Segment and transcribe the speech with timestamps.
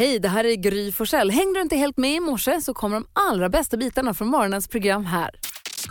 [0.00, 1.30] Hej, det här är Gry Forssell.
[1.30, 4.68] Hängde du inte helt med i morse så kommer de allra bästa bitarna från morgonens
[4.68, 5.30] program här.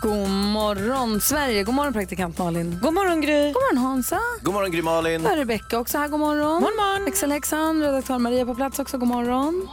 [0.00, 2.78] God morgon Sverige, god morgon praktikant Malin.
[2.82, 3.46] God morgon Gry.
[3.52, 4.18] God morgon Hansa.
[4.42, 5.26] God morgon Gry Malin.
[5.26, 6.52] Är Rebecka också här, god morgon.
[6.62, 7.04] God morgon.
[7.04, 9.68] Växelhäxan, redaktör Maria på plats också, god morgon.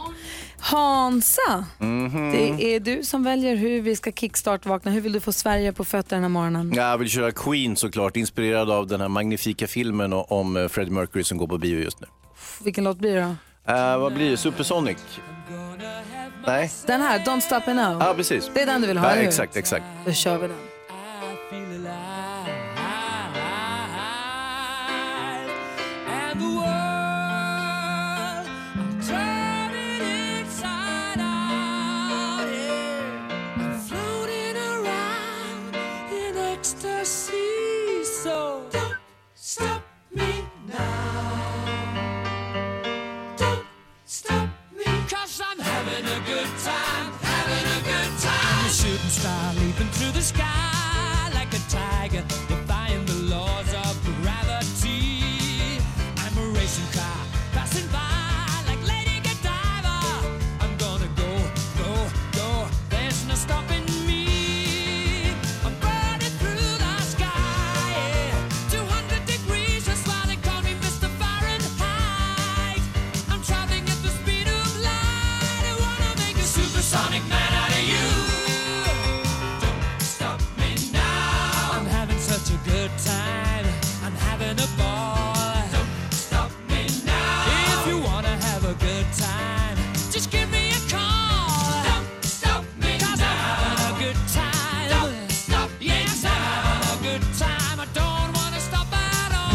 [0.60, 2.32] Hansa, Mhm.
[2.32, 4.90] det är du som väljer hur vi ska kickstart-vakna.
[4.90, 6.72] Hur vill du få Sverige på fötter den här morgonen?
[6.74, 11.38] Jag vill köra Queen såklart, inspirerad av den här magnifika filmen om Freddie Mercury som
[11.38, 12.06] går på bio just nu.
[12.64, 13.34] Vilken låt blir det då?
[13.68, 14.36] Eh, vad blir det?
[14.36, 14.98] Supersonic?
[16.46, 16.70] Nej?
[16.86, 18.00] Den här, Don't Stop Me Now.
[18.00, 18.50] Ja, precis.
[18.54, 19.28] Det är den du vill ha, Ja, eller hur?
[19.28, 19.84] exakt, exakt.
[20.06, 20.56] Då kör vi den.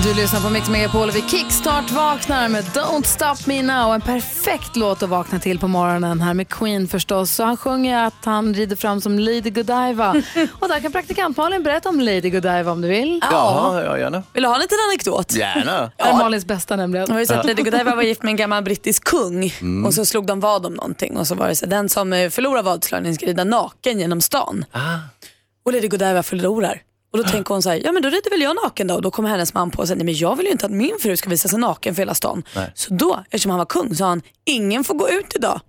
[0.04, 3.94] Du lyssnar på Mix Megapol och vi kickstart vaknar med Don't Stop Me Now.
[3.94, 7.32] En perfekt låt att vakna till på morgonen här med Queen förstås.
[7.32, 10.10] Så han sjunger att han rider fram som Lady Godiva.
[10.60, 13.20] och där kan praktikant Malin berätta om Lady Godiva om du vill.
[13.32, 14.24] Ja, ja gärna.
[14.34, 15.34] Vill du ha en liten anekdot?
[15.36, 15.92] Gärna.
[15.98, 17.06] Det är Malins bästa nämligen.
[17.08, 19.86] Jag har ju sett Lady Godiva var gift med en gammal brittisk kung Mm.
[19.86, 22.30] och så slog de vad om någonting och så var det så den som eh,
[22.30, 24.66] förlorar vadslagningen ska rida naken genom stan.
[24.72, 24.80] Ah.
[25.66, 26.82] Och Lady Godiva förlorar.
[27.14, 28.96] Och då tänker hon så här, ja men då rider väl jag naken då.
[28.96, 30.72] Och då kommer hennes man på och säger, nej men jag vill ju inte att
[30.72, 32.44] min fru ska visa sig naken för hela stan.
[32.56, 32.72] Nej.
[32.76, 35.62] Så då, eftersom han var kung, sa han, ingen får gå ut idag.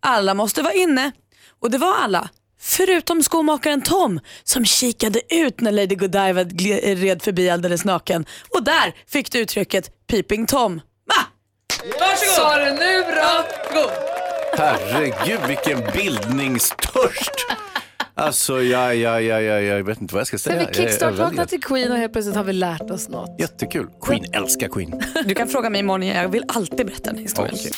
[0.00, 1.12] Alla måste vara inne.
[1.60, 2.28] Och det var alla.
[2.60, 8.26] Förutom skomakaren Tom som kikade ut när Lady Godiva red förbi alldeles naken.
[8.54, 10.80] Och där fick du uttrycket Peeping Tom.
[11.06, 11.26] Va?
[12.36, 13.44] Sa du nu bra?
[14.58, 17.46] Herregud, vilken bildningstörst.
[18.18, 20.58] Alltså, ja, ja, ja, ja, jag vet inte vad jag ska Så säga.
[20.58, 21.48] vi är kickstart-vaknar överväldigad.
[21.48, 23.40] till Queen och helt plötsligt har vi lärt oss något.
[23.40, 23.86] Jättekul.
[24.02, 25.02] Queen, älskar Queen.
[25.24, 27.54] Du kan fråga mig imorgon, jag vill alltid berätta den historien.
[27.54, 27.72] Okej.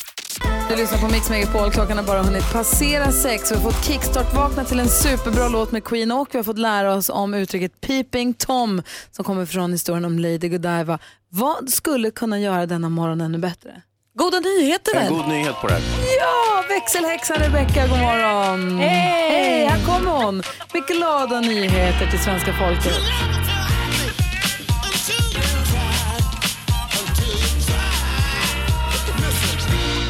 [0.69, 1.71] Du lyssnar på Mix Megapol.
[1.71, 3.51] Klockan har bara hunnit passera sex.
[3.51, 6.93] Vi har fått kickstart-vakna till en superbra låt med Queen och vi har fått lära
[6.93, 10.99] oss om uttrycket Peeping Tom som kommer från historien om Lady Godiva.
[11.29, 13.81] Vad skulle kunna göra denna morgon ännu bättre?
[14.19, 15.13] Goda nyheter En väl?
[15.13, 15.81] god nyhet på det här.
[16.19, 18.79] Ja, växelhäxan Rebecca, god morgon.
[18.79, 19.29] Hej!
[19.29, 20.35] Hej, här kommer hon
[20.73, 23.01] med glada nyheter till svenska folket.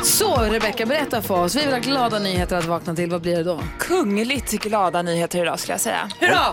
[0.04, 1.56] Så Rebecca, berätta för oss.
[1.56, 3.10] Vi vill ha glada nyheter att vakna till.
[3.12, 3.62] Vad blir det då?
[3.80, 6.10] Kungligt glada nyheter idag skulle jag säga.
[6.20, 6.46] Hurra!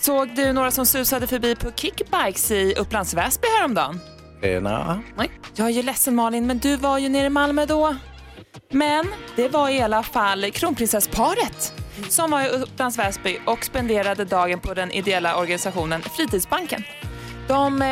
[0.00, 4.00] Såg du några som susade förbi på kickbikes i Upplands Väsby häromdagen?
[4.42, 4.62] Eh,
[5.16, 5.30] Nej.
[5.54, 7.96] Jag är ju ledsen Malin, men du var ju nere i Malmö då.
[8.70, 11.74] Men det var i alla fall kronprinsessparet
[12.08, 16.84] som var i Upplands Väsby och spenderade dagen på den ideella organisationen Fritidsbanken.
[17.48, 17.88] De eh,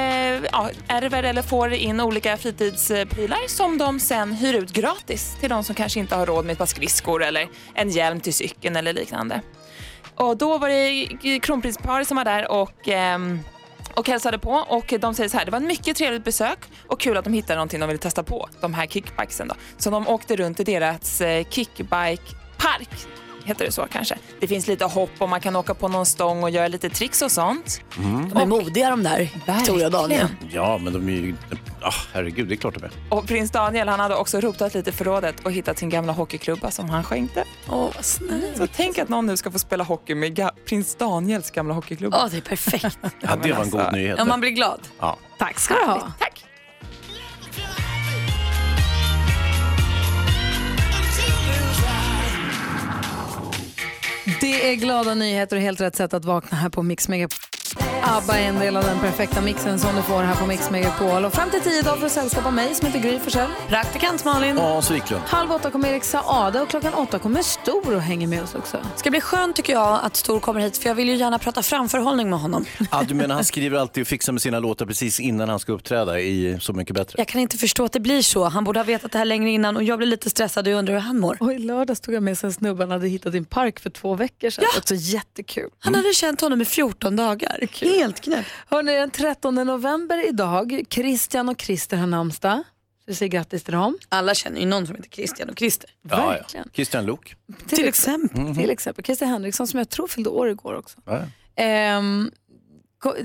[0.52, 5.64] ja, ärver eller får in olika fritidsprylar som de sen hyr ut gratis till de
[5.64, 8.92] som kanske inte har råd med ett par skridskor eller en hjälm till cykeln eller
[8.92, 9.40] liknande.
[10.14, 13.18] Och då var det kronprinsparet som var där och eh,
[13.94, 17.00] och hälsade på och de säger så här, det var ett mycket trevligt besök och
[17.00, 19.54] kul att de hittade någonting de ville testa på, de här kickbikesen då.
[19.76, 22.90] Så de åkte runt i deras eh, kickbikepark,
[23.50, 24.14] heter det så kanske.
[24.40, 27.22] Det finns lite hopp och man kan åka på någon stång och göra lite tricks
[27.22, 27.80] och sånt.
[27.96, 29.30] De är modiga de där,
[29.64, 30.26] tror jag Daniel.
[30.50, 31.34] Ja, men de är ju...
[31.82, 32.90] Ah, herregud, det är klart de är.
[33.08, 36.70] Och prins Daniel han hade också rotat lite i förrådet och hittat sin gamla hockeyklubba
[36.70, 37.44] som han skänkte.
[37.68, 38.56] Åh, vad snällt.
[38.56, 42.18] Så tänk att någon nu ska få spela hockey med ga- prins Daniels gamla hockeyklubba.
[42.18, 42.98] Ja, det är perfekt.
[43.20, 43.96] Ja, det var en god alltså.
[43.96, 44.14] nyhet.
[44.18, 44.80] Ja, man blir glad.
[45.00, 45.16] Ja.
[45.38, 46.12] Tack ska du ha.
[46.18, 46.39] Tack!
[54.50, 57.38] Det är glada nyheter och helt rätt sätt att vakna här på Mix Megapol.
[58.02, 61.24] ABBA är en del av den perfekta mixen som du får här på Mix Megapol.
[61.24, 63.50] Och fram till tio dagar får du sällskap av mig som heter Gry Forssell.
[63.68, 64.58] Praktikant Malin.
[64.58, 65.22] Hans Wiklund.
[65.26, 68.78] Halv åtta kommer Erik Saade och klockan åtta kommer Stor och hänger med oss också.
[68.96, 71.62] ska bli skönt tycker jag att Stor kommer hit för jag vill ju gärna prata
[71.62, 72.64] framförhållning med honom.
[72.90, 75.72] Ah, du menar han skriver alltid och fixar med sina låtar precis innan han ska
[75.72, 77.14] uppträda i Så mycket bättre?
[77.18, 78.44] Jag kan inte förstå att det blir så.
[78.48, 80.94] Han borde ha vetat det här längre innan och jag blir lite stressad och undrar
[80.94, 81.36] hur han mår.
[81.40, 83.80] Och i lördags tog jag med sig en snubbe han hade hittat i en park
[83.80, 84.64] för två veckor sedan.
[84.72, 84.78] Ja.
[84.78, 85.70] Också jättekul.
[85.78, 87.66] Han hade känt honom i 14 dagar.
[87.98, 88.48] Helt knäppt.
[88.66, 90.82] Hörrni, den 13 november idag.
[90.90, 92.62] Christian och Christer har namnsdag.
[92.98, 93.98] Så vi säger grattis till dem.
[94.08, 95.90] Alla känner ju någon som heter Christian och Christer.
[96.02, 96.26] Ja, ja.
[96.28, 96.70] Verkligen.
[96.72, 97.34] Christian Lok.
[97.68, 98.54] Till exempel.
[98.54, 100.98] Till exempel Christer Henriksson som jag tror fyllde år igår också.
[101.04, 101.22] Ja.
[101.56, 102.30] Ehm,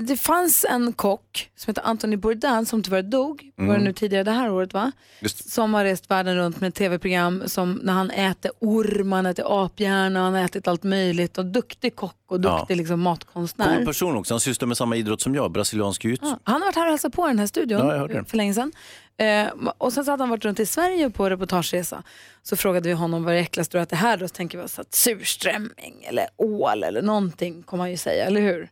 [0.00, 4.24] det fanns en kock som heter Anthony Bourdain som tyvärr dog, var det nu tidigare
[4.24, 4.92] det här året va?
[5.20, 5.50] Just.
[5.50, 10.20] Som har rest världen runt med tv-program som när han äter orm, han äter aphjärna,
[10.22, 12.58] han har ätit allt möjligt och duktig kock och Ja.
[12.58, 13.76] duktig liksom, matkonstnär.
[13.76, 14.34] Cool person också.
[14.34, 16.90] Han sysslar med samma idrott som jag, brasiliansk jiu Ja, han har varit här och
[16.90, 18.72] hälsat på i den här studion Ja, för länge sedan.
[19.18, 19.46] Eh,
[19.78, 22.02] och sen så hade han varit runt i Sverige på reportageresa.
[22.42, 24.28] Så frågade vi honom vad det äckligaste du äter här då?
[24.28, 28.40] Så tänker vi oss att surströmming eller ål eller någonting kommer han ju säga, eller
[28.40, 28.68] hur?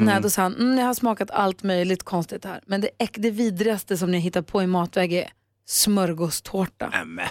[0.00, 2.60] Nej, då sa han, mm, jag har smakat allt möjligt konstigt här.
[2.66, 5.30] Men det, äck, det vidrigaste som ni hittar på i matväg är
[5.66, 6.88] smörgåstårta.
[6.92, 7.22] Han Det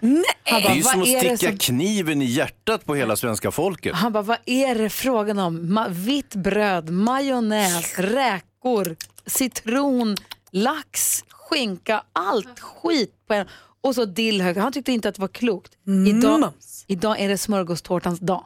[0.51, 3.95] bara, är ju som att det sticka som kniven i hjärtat på hela svenska folket.
[3.95, 5.59] Han bara, vad är det frågan om?
[5.61, 8.95] Ma- vitt bröd, majonnäs, räkor,
[9.25, 10.15] citron,
[10.51, 13.47] lax, skinka, allt skit på en.
[13.81, 14.57] Och så dillhög.
[14.57, 15.71] Han tyckte inte att det var klokt.
[16.07, 16.53] Idag,
[16.87, 18.45] idag är det smörgåstårtans dag.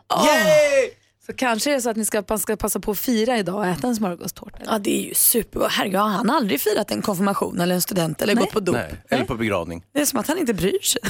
[1.25, 3.65] Så kanske är det så att ni ska, ska passa på att fira idag och
[3.65, 4.57] äta en smörgåstårta.
[4.65, 5.68] Ja det är ju superbra.
[5.68, 8.75] Herregud, har han aldrig firat en konfirmation eller en student eller gått på dop?
[8.75, 9.83] Nej, eller på begravning.
[9.94, 11.01] Det är som att han inte bryr sig.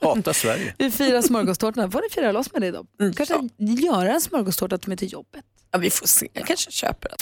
[0.00, 0.74] Hata Sverige.
[0.78, 1.90] Vi firar smörgåstårtorna.
[1.90, 2.86] Får ni fira loss med det idag?
[3.16, 5.44] Kanske göra en smörgåstårta med till jobbet.
[5.72, 7.18] Ja, vi får se, jag kanske köper den.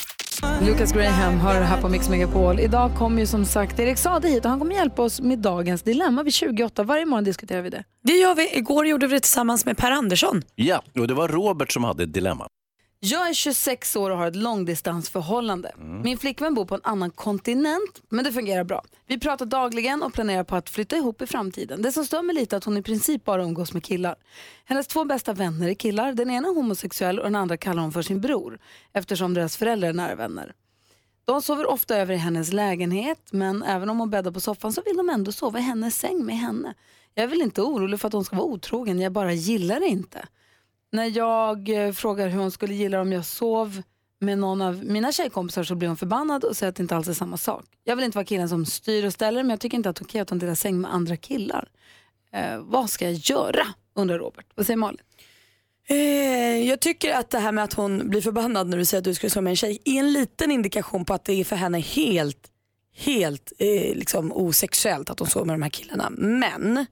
[0.67, 2.61] Lucas Graham hör det här på Mix Megapol.
[2.61, 5.83] Idag kommer ju som sagt Erik Sade hit och han kommer hjälpa oss med dagens
[5.83, 6.83] dilemma vid 28.
[6.83, 7.85] Varje morgon diskuterar vi det.
[8.05, 8.57] Det gör vi.
[8.57, 10.43] Igår gjorde vi det tillsammans med Per Andersson.
[10.55, 12.47] Ja, och det var Robert som hade ett dilemma.
[13.01, 15.73] Jag är 26 år och har ett långdistansförhållande.
[16.05, 18.85] Min flickvän bor på en annan kontinent, men det fungerar bra.
[19.07, 21.83] Vi pratar dagligen och planerar på att flytta ihop i framtiden.
[21.83, 24.17] Det som stör mig lite är att hon i princip bara umgås med killar.
[24.65, 26.13] Hennes två bästa vänner är killar.
[26.13, 28.59] Den ena är homosexuell och den andra kallar hon för sin bror
[28.93, 30.55] eftersom deras föräldrar är nära vänner.
[31.25, 34.83] De sover ofta över i hennes lägenhet, men även om hon bäddar på soffan så
[34.87, 36.75] vill de ändå sova i hennes säng med henne.
[37.15, 39.87] Jag är väl inte orolig för att hon ska vara otrogen, jag bara gillar det
[39.87, 40.29] inte.
[40.93, 43.83] När jag eh, frågar hur hon skulle gilla om jag sov
[44.21, 47.09] med någon av mina tjejkompisar så blir hon förbannad och säger att det inte alls
[47.09, 47.65] är samma sak.
[47.85, 50.03] Jag vill inte vara killen som styr och ställer men jag tycker inte att det
[50.03, 51.69] är okej att hon delar säng med andra killar.
[52.33, 53.67] Eh, vad ska jag göra?
[53.95, 54.47] undrar Robert.
[54.55, 55.01] Vad säger Malin?
[55.89, 59.05] Eh, jag tycker att det här med att hon blir förbannad när du säger att
[59.05, 61.57] du skulle sova med en tjej är en liten indikation på att det är för
[61.57, 62.49] henne helt,
[62.97, 66.11] helt eh, liksom osexuellt att hon sover med de här killarna.
[66.11, 66.87] Men,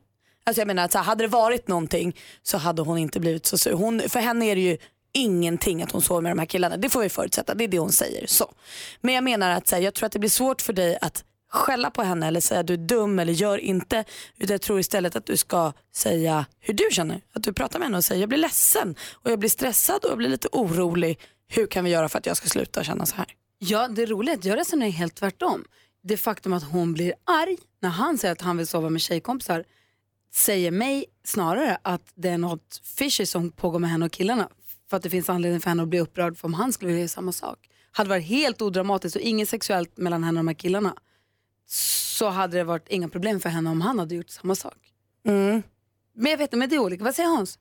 [0.46, 3.46] alltså jag menar att så här, hade det varit någonting så hade hon inte blivit
[3.46, 3.72] så sur.
[3.72, 4.78] Hon, för henne är det ju
[5.12, 6.76] ingenting att hon sover med de här killarna.
[6.76, 8.26] Det får vi förutsätta, det är det hon säger.
[8.26, 8.52] Så.
[9.00, 11.24] Men jag menar att så här, jag tror att det blir svårt för dig att
[11.50, 14.04] skälla på henne eller säga att du är dum eller gör inte.
[14.36, 17.20] Utan jag tror istället att du ska säga hur du känner.
[17.32, 20.10] Att du pratar med henne och säger jag blir ledsen och jag blir stressad och
[20.10, 21.18] jag blir lite orolig.
[21.48, 23.26] Hur kan vi göra för att jag ska sluta känna så här?
[23.58, 25.64] Ja, det roliga är att jag resonerar helt tvärtom.
[26.02, 29.64] Det faktum att hon blir arg när han säger att han vill sova med tjejkompisar
[30.34, 34.48] säger mig snarare att det är något fishy som pågår med henne och killarna.
[34.90, 37.08] För att det finns anledning för henne att bli upprörd för om han skulle göra
[37.08, 37.58] samma sak.
[37.92, 40.94] Hade det varit helt odramatiskt och inget sexuellt mellan henne och de här killarna
[41.66, 44.76] så hade det varit inga problem för henne om han hade gjort samma sak.
[45.26, 45.62] Mm.
[46.14, 47.04] Men jag vet inte, men det är olika.
[47.04, 47.58] Vad säger Hans?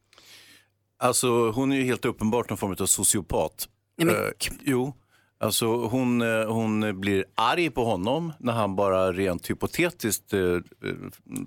[0.98, 3.70] Alltså hon är ju helt uppenbart någon form av sociopat.
[3.98, 4.94] Nej, men- Eh, jo,
[5.40, 10.58] alltså hon, eh, hon blir arg på honom när han bara rent hypotetiskt eh,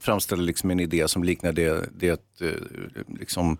[0.00, 2.50] framställer liksom en idé som liknar det, det eh,
[3.18, 3.58] liksom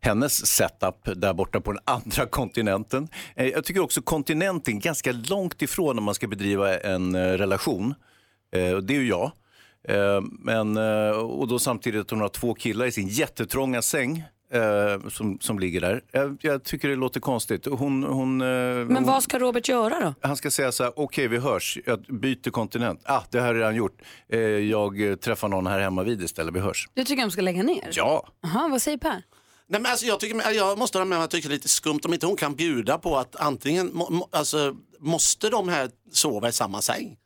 [0.00, 3.08] hennes setup där borta på den andra kontinenten.
[3.34, 7.32] Eh, jag tycker också kontinenten är ganska långt ifrån när man ska bedriva en eh,
[7.32, 7.94] relation.
[8.52, 9.32] Eh, det är ju jag.
[10.30, 10.76] Men,
[11.16, 14.24] och då samtidigt att hon har två killar i sin jättetrånga säng.
[14.52, 16.02] Eh, som, som ligger där.
[16.12, 17.66] Jag, jag tycker det låter konstigt.
[17.66, 20.14] Hon, hon, eh, Men hon, vad ska Robert göra då?
[20.28, 23.00] Han ska säga så här, okej vi hörs, jag byter kontinent.
[23.04, 24.02] Ah, det här har jag redan gjort.
[24.28, 26.88] Eh, jag träffar någon här hemma vid istället, vi hörs.
[26.94, 27.88] Du tycker de ska lägga ner?
[27.92, 29.22] Ja, Aha, vad säger Per?
[29.68, 31.56] Nej, men alltså, jag, tycker, jag måste hålla med om att jag tycker det är
[31.56, 35.68] lite skumt om inte hon kan bjuda på att antingen må, må, alltså, måste de
[35.68, 37.16] här sova i samma säng.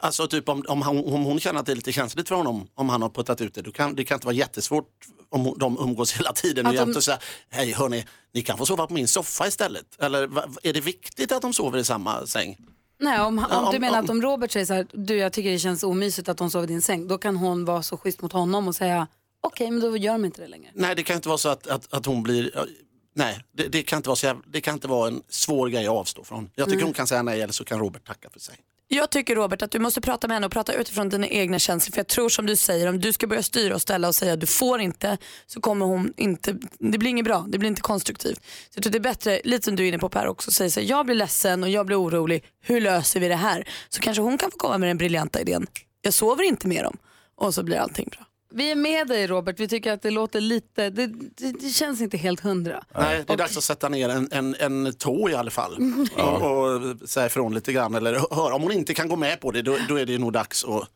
[0.00, 2.68] Alltså typ om, om, han, om hon känner att det är lite känsligt för honom
[2.74, 3.62] om han har puttat ut det.
[3.62, 4.88] Då kan, det kan inte vara jättesvårt
[5.28, 7.20] om de umgås hela tiden och Att de- säger
[7.50, 9.86] hej hörni, ni kan få sova på min soffa istället.
[9.98, 10.22] Eller
[10.62, 12.56] är det viktigt att de sover i samma säng?
[13.00, 15.16] Nej, om, om, Ja, du om- menar om- att om Robert säger så här, du
[15.16, 17.82] jag tycker det känns omysigt att hon sover i din säng, då kan hon vara
[17.82, 19.06] så schysst mot honom och säga,
[19.42, 20.70] okej men då gör de inte det längre.
[20.74, 22.66] Nej, det kan inte vara så att, att, att hon blir...
[23.14, 25.92] Nej, det, det, kan inte vara så det kan inte vara en svår grej att
[25.92, 26.50] avstå från.
[26.54, 28.54] Jag tycker hon kan säga nej eller så kan Robert tacka för sig.
[28.94, 31.92] Jag tycker Robert att du måste prata med henne och prata utifrån dina egna känslor.
[31.92, 34.32] För jag tror som du säger, om du ska börja styra och ställa och säga
[34.32, 37.82] att du får inte, så kommer hon inte, det blir inget bra, det blir inte
[37.82, 38.38] konstruktivt.
[38.44, 40.70] Så jag tror det är bättre, lite som du är inne på Per också, säga
[40.70, 43.68] så här, jag blir ledsen och jag blir orolig, hur löser vi det här?
[43.88, 45.66] Så kanske hon kan få komma med den briljanta idén,
[46.02, 46.96] jag sover inte med dem
[47.36, 48.26] och så blir allting bra.
[48.54, 52.00] Vi är med dig Robert, vi tycker att det låter lite, det, det, det känns
[52.00, 52.84] inte helt hundra.
[52.94, 55.78] Nej, det är dags att sätta ner en, en, en tå i alla fall
[56.16, 57.94] och, och säga ifrån lite grann.
[57.94, 60.32] Eller höra, om hon inte kan gå med på det då, då är det nog
[60.32, 60.88] dags att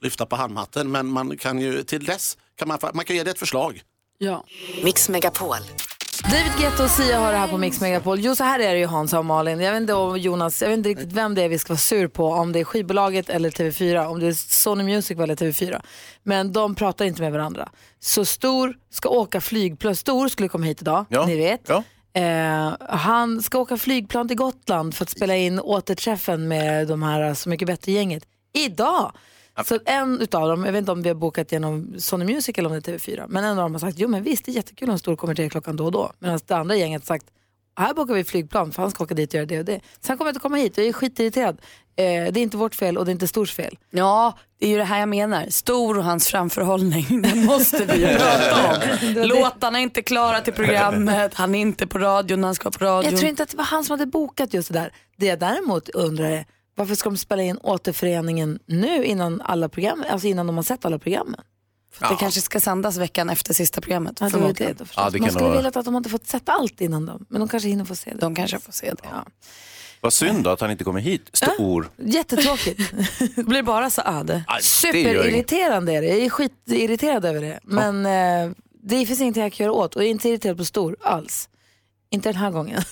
[0.00, 0.90] lyfta på handmatten.
[0.90, 3.82] Men man kan ju till dess kan man, man kan ge det ett förslag.
[4.18, 4.44] Ja.
[4.84, 5.56] Mix Megapol.
[6.30, 8.20] David Guetta och Sia har det här på Mix Megapol.
[8.20, 9.60] Jo, så här är det ju Hansa och Malin.
[9.60, 11.78] Jag vet inte om Jonas, jag vet inte riktigt vem det är vi ska vara
[11.78, 12.26] sur på.
[12.28, 15.80] Om det är skivbolaget eller TV4, om det är Sony Music eller TV4.
[16.22, 17.68] Men de pratar inte med varandra.
[18.00, 19.96] Så Stor ska åka flygplan.
[19.96, 21.26] Stor skulle komma hit idag, Ja.
[21.26, 21.60] ni vet.
[21.68, 21.82] Ja.
[22.20, 27.34] Eh, han ska åka flygplan till Gotland för att spela in återträffen med de här
[27.34, 28.24] Så mycket bättre-gänget.
[28.52, 29.12] Idag!
[29.64, 32.68] Så en utav dem, jag vet inte om vi har bokat genom Sony Music eller
[32.68, 34.54] om det är TV4, men en av dem har sagt jo men visst det är
[34.54, 36.12] jättekul om Stor kommer till klockan då och då.
[36.18, 37.26] Medan det andra gänget har sagt
[37.76, 39.80] här bokar vi flygplan för han ska åka dit och göra det och det.
[40.06, 41.58] Han kommer inte komma hit och jag är skitirriterad.
[41.96, 43.78] Eh, det är inte vårt fel och det är inte Stors fel.
[43.90, 45.46] Ja, det är ju det här jag menar.
[45.50, 49.28] Stor och hans framförhållning, den måste vi ju prata om.
[49.28, 52.84] Låtarna är inte klara till programmet, han är inte på radion när han ska på
[52.84, 53.10] radion.
[53.10, 54.92] Jag tror inte att det var han som hade bokat just det där.
[55.16, 60.04] Det jag däremot undrar är varför ska de spela in återföreningen nu innan alla program,
[60.10, 61.40] alltså innan de har sett alla programmen?
[61.92, 64.18] För att Det kanske ska sändas veckan efter sista programmet.
[64.20, 64.84] Ja, det var det då.
[64.96, 67.40] Ja, det Man skulle vara- vilja att de inte fått sett allt innan dem, men
[67.40, 68.18] de kanske hinner få se det.
[68.20, 68.96] De kanske får se det.
[69.02, 69.24] Ja.
[70.00, 71.30] Vad synd då att han inte kommer hit.
[71.32, 71.90] Stor.
[71.96, 72.92] Jättetråkigt.
[73.36, 74.44] Det blir bara så öde.
[74.46, 74.62] Aj.
[74.62, 76.08] Superirriterande är det.
[76.08, 77.60] Jag är skitirriterad över det.
[77.62, 78.52] Men eh,
[78.82, 81.48] det finns ingenting jag kan göra åt och jag är inte irriterad på Stor alls.
[82.10, 82.82] Inte den här gången.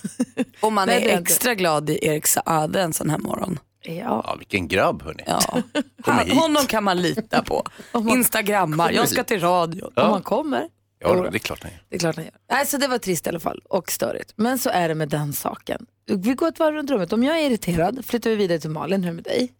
[0.60, 1.32] Och man Nej, är är inte.
[1.32, 3.58] extra glad i Erik Saade en sån här morgon.
[3.82, 4.22] Ja.
[4.26, 5.22] Ja, vilken grabb hörni.
[5.26, 5.62] Ja.
[6.04, 6.34] Han, hit.
[6.34, 7.64] honom kan man lita på.
[8.10, 9.92] Instagrammar, jag ska till radion.
[9.96, 10.68] Om man kommer.
[10.98, 11.80] Ja, det är klart han gör.
[11.88, 12.34] Det är klart han gör.
[12.50, 14.32] Nej, så det var trist i alla fall och störigt.
[14.36, 15.86] Men så är det med den saken.
[16.06, 17.12] Vi går ett varv runt rummet.
[17.12, 19.02] Om jag är irriterad flyttar vi vidare till Malin.
[19.04, 19.52] Hur är det med dig?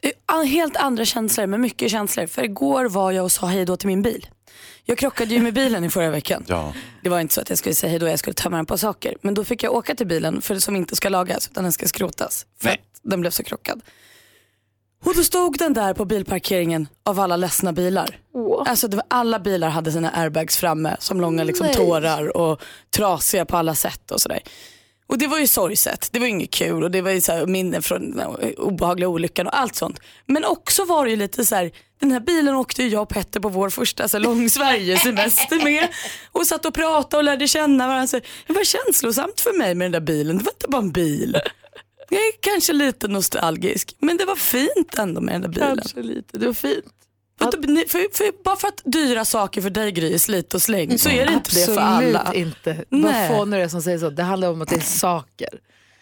[0.47, 2.27] Helt andra känslor, men mycket känslor.
[2.27, 4.27] För igår var jag och sa hej då till min bil.
[4.85, 6.45] Jag krockade ju med bilen i förra veckan.
[6.47, 6.75] Ja.
[7.03, 8.79] Det var inte så att jag skulle säga hej då, jag skulle tömma den på
[8.79, 9.17] saker.
[9.21, 11.87] Men då fick jag åka till bilen för som inte ska lagas utan den ska
[11.87, 12.47] skrotas.
[12.61, 12.83] För Nej.
[12.83, 13.81] att den blev så krockad.
[15.05, 18.19] Och då stod den där på bilparkeringen av alla ledsna bilar.
[18.67, 21.77] Alltså det var, alla bilar hade sina airbags framme som långa liksom, Nej.
[21.77, 22.63] tårar och
[22.97, 24.41] trasiga på alla sätt och sådär.
[25.07, 27.47] Och det var ju sorgset, det var inget kul och det var ju så här
[27.47, 30.01] minnen från den obehagliga olyckan och allt sånt.
[30.27, 33.09] Men också var det ju lite så här, den här bilen åkte ju jag och
[33.09, 35.89] Petter på vår första så här, lång Sverige-semester med
[36.33, 38.07] och satt och pratade och lärde känna varandra.
[38.07, 40.93] Så Det var känslosamt för mig med den där bilen, det var inte bara en
[40.93, 41.37] bil.
[42.13, 45.77] Jag är kanske lite nostalgisk, men det var fint ändå med den där bilen.
[45.79, 46.39] Kanske lite.
[46.39, 46.85] Det var fint.
[47.39, 50.55] För att, ni- för, för, bara för att dyra saker för dig Gry är slit
[50.55, 52.21] och släng så är det inte det för alla.
[52.21, 52.85] Absolut inte.
[52.89, 53.29] Nej.
[53.29, 54.11] Vad fånig du är som säger så.
[54.11, 55.49] Det handlar om att det är saker.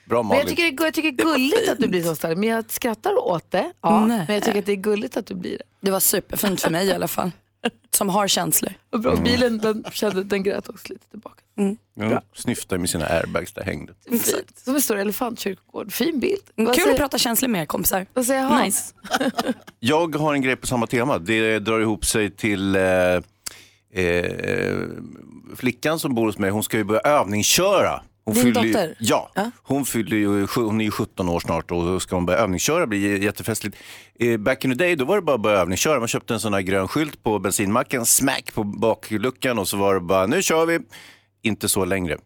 [0.08, 2.14] Bra Men jag tycker, det är, jag tycker det är gulligt att du blir så
[2.14, 2.38] stark.
[2.38, 3.72] Men jag skrattar åt det.
[3.80, 4.24] Ja, Nej.
[4.26, 5.64] men jag tycker att det är gulligt att du blir det.
[5.80, 7.30] Det var superfint för mig i alla fall.
[7.94, 8.72] Som har känslor.
[8.92, 9.16] Och bra.
[9.16, 11.39] Bilen den, kände, den grät också lite tillbaka.
[11.94, 13.92] Ja, snyftar med sina airbags där hängde.
[14.10, 14.58] Fint.
[14.64, 15.92] Som en stor elefantkyrkogård.
[15.92, 16.40] Fin bild.
[16.54, 18.06] Vad Kul säger, att prata känslor med er kompisar.
[18.14, 18.64] vad säger Hans?
[18.64, 18.94] Nice.
[19.80, 21.18] Jag har en grej på samma tema.
[21.18, 22.82] Det drar ihop sig till eh,
[23.94, 24.76] eh,
[25.56, 26.50] flickan som bor hos mig.
[26.50, 28.02] Hon ska ju börja övningsköra.
[28.24, 28.94] Hon Din fyller dotter?
[28.98, 29.50] Ja, Ja.
[29.62, 32.80] hon, fyller ju, hon är ju 17 år snart och då ska hon börja övningsköra.
[32.80, 33.76] Det blir jättefestligt.
[34.18, 35.98] Eh, back in the day då var det bara att börja övningsköra.
[35.98, 39.94] Man köpte en sån här grön skylt på bensinmacken, smack på bakluckan och så var
[39.94, 40.78] det bara nu kör vi.
[41.42, 42.18] Inte så längre.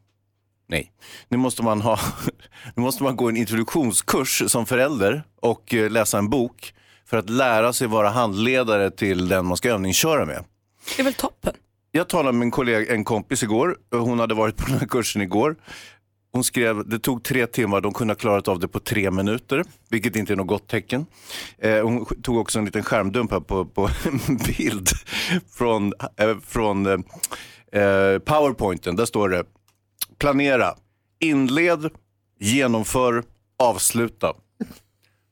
[0.69, 0.93] Nej,
[1.29, 1.99] nu måste man, ha,
[2.75, 6.75] nu måste man gå en introduktionskurs som förälder och eh, läsa en bok
[7.07, 10.45] för att lära sig vara handledare till den man ska övningsköra med.
[10.97, 11.55] Det är väl toppen.
[11.93, 15.23] Jag talade med en, kollega, en kompis igår, hon hade varit på den här kursen
[15.23, 15.57] igår.
[16.33, 19.65] Hon skrev, det tog tre timmar, de kunde ha klarat av det på tre minuter,
[19.91, 21.07] vilket inte är något gott tecken.
[21.59, 24.89] Eh, hon tog också en liten skärmdump här på, på en bild
[25.51, 26.99] från, eh, från eh,
[27.75, 28.97] eh, powerpointen.
[28.97, 29.45] Där står det,
[30.19, 30.75] planera,
[31.21, 31.91] inled,
[32.41, 33.25] genomför,
[33.59, 34.33] avsluta.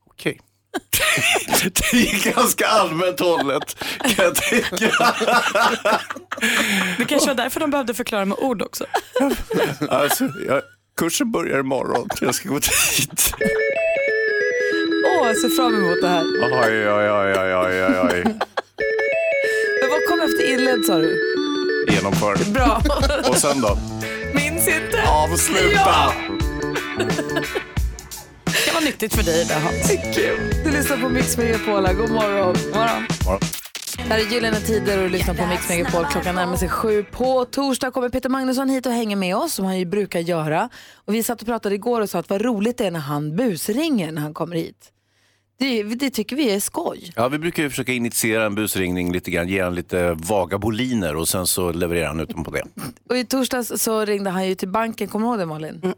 [0.09, 0.39] Okej,
[1.63, 5.13] Det är ganska allmänt hållet kan jag tycka.
[6.97, 8.85] Det kanske var därför de behövde förklara med ord också.
[9.89, 10.61] Alltså, jag,
[10.97, 12.09] kursen börjar imorgon.
[12.21, 13.33] Jag ska gå dit.
[15.05, 16.23] Åh, jag ser fram emot det här.
[16.23, 18.23] Oj, oj, oj, oj, oj, oj, oj.
[19.81, 21.32] Men vad kom efter inledd sa du?
[21.89, 22.51] Genomför.
[22.51, 22.81] Bra.
[23.29, 23.77] Och sen då?
[24.35, 25.03] Minns inte.
[25.07, 26.13] Avsluta!
[28.45, 29.91] Det kan vara nyttigt för dig det Hans.
[30.63, 31.85] Du lyssnar på Mix Megapol.
[31.85, 31.93] här.
[31.93, 32.55] God morgon.
[32.73, 33.39] Morgon.
[33.97, 36.05] Det här är Gyllene Tider och du lyssnar på Mix Megapol.
[36.05, 37.03] Klockan närmar sig sju.
[37.03, 40.69] På torsdag kommer Peter Magnusson hit och hänger med oss som han ju brukar göra.
[40.95, 43.35] Och vi satt och pratade igår och sa att vad roligt det är när han
[43.35, 44.89] busringer när han kommer hit.
[45.63, 47.13] Det, det tycker vi är skoj.
[47.15, 51.15] Ja, vi brukar ju försöka initiera en busringning lite grann, ge han lite vaga boliner
[51.15, 52.63] och sen så levererar han utom på det.
[53.09, 55.93] Och i torsdags så ringde han ju till banken, kommer du ihåg det Malin?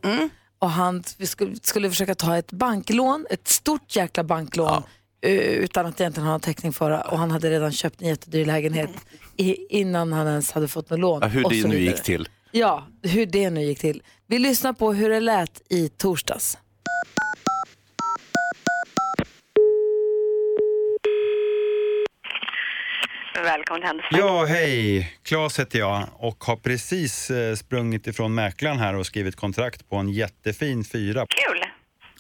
[0.60, 4.84] Och han vi skulle, skulle försöka ta ett banklån, ett stort jäkla banklån.
[5.22, 7.02] eh, Utan att egentligen ha någon täckning för det.
[7.02, 8.90] Och han hade redan köpt en jättedyr lägenhet
[9.38, 11.20] i, innan han ens hade fått något lån.
[11.22, 12.28] Ja, hur det nu gick till.
[12.52, 14.04] Ja, hur det nu gick till.
[14.28, 16.58] Vi lyssnar på hur det lät i torsdags.
[23.44, 24.28] Välkommen till Handelsbanken.
[24.28, 25.14] Ja, hej.
[25.24, 29.96] Claes heter jag och har precis eh, sprungit ifrån mäklaren här och skrivit kontrakt på
[29.96, 31.26] en jättefin fyra.
[31.30, 31.62] Kul!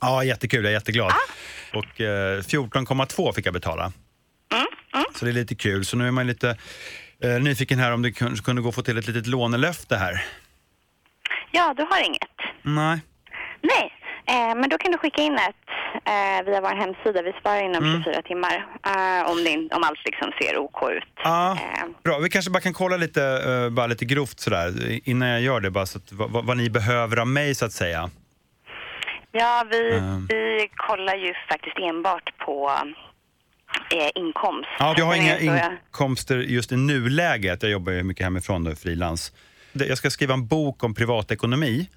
[0.01, 0.63] Ja, jättekul.
[0.63, 1.11] Jag är jätteglad.
[1.73, 3.91] Och eh, 14,2 fick jag betala.
[5.19, 5.85] Så det är lite kul.
[5.85, 6.57] Så nu är man lite
[7.23, 10.23] eh, nyfiken här om det kun- kunde gå att få till ett litet lånelöfte här.
[11.51, 12.29] Ja, du har inget?
[12.61, 12.99] Nej.
[13.61, 13.93] Nej,
[14.27, 15.55] eh, men då kan du skicka in ett
[16.05, 17.21] eh, via vår hemsida.
[17.21, 18.03] Vi svarar inom Mm.
[18.03, 18.55] 24 timmar
[18.85, 21.03] eh, om, det, om allt liksom ser OK ut.
[21.23, 22.17] Ja, Eh, bra.
[22.19, 25.71] Vi kanske bara kan kolla lite, eh, bara lite grovt sådär innan jag gör det.
[25.71, 28.09] Bara så att, vad, vad- ni behöver av mig så att säga.
[29.31, 30.25] ja, vi, Ehm.
[30.29, 32.71] vi kollar ju faktiskt enbart på
[34.15, 34.69] inkomst.
[34.79, 37.63] Ja, jag har inga inkomster just i nuläget.
[37.63, 39.31] Jag jobbar ju mycket hemifrån nu, frilans.
[39.73, 41.89] Jag ska skriva en bok om privatekonomi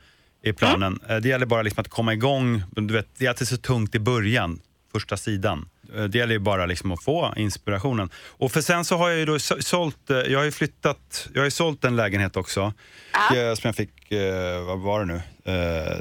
[0.49, 1.01] i planen.
[1.09, 2.63] Eh, Det gäller bara liksom att komma igång.
[2.71, 4.61] Du vet, det är alltid så tungt i början,
[4.93, 5.69] första sidan.
[5.97, 8.11] Eh, Det gäller ju bara liksom att få inspirationen.
[8.17, 11.29] Och för sen så har jag ju då så- sålt, eh, jag har ju flyttat,
[11.35, 12.73] jag har ju sålt en lägenhet också.
[13.37, 13.91] eh, Som jag fick,
[14.67, 15.23] vad var det nu?
[15.53, 15.99] Eh,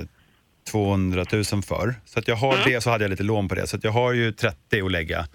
[0.72, 1.96] 200 000 för.
[2.06, 3.68] Så att jag har det, så hade jag lite lån på det.
[3.68, 5.28] Så att jag har ju 30 att lägga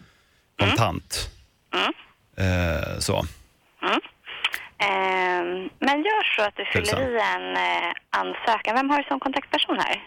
[0.59, 1.31] kontant.
[2.37, 3.27] Eh, så.
[4.83, 8.75] Ehm, men gör så att du fyller i en eh, ansökan.
[8.75, 10.03] Vem har du som kontaktperson här?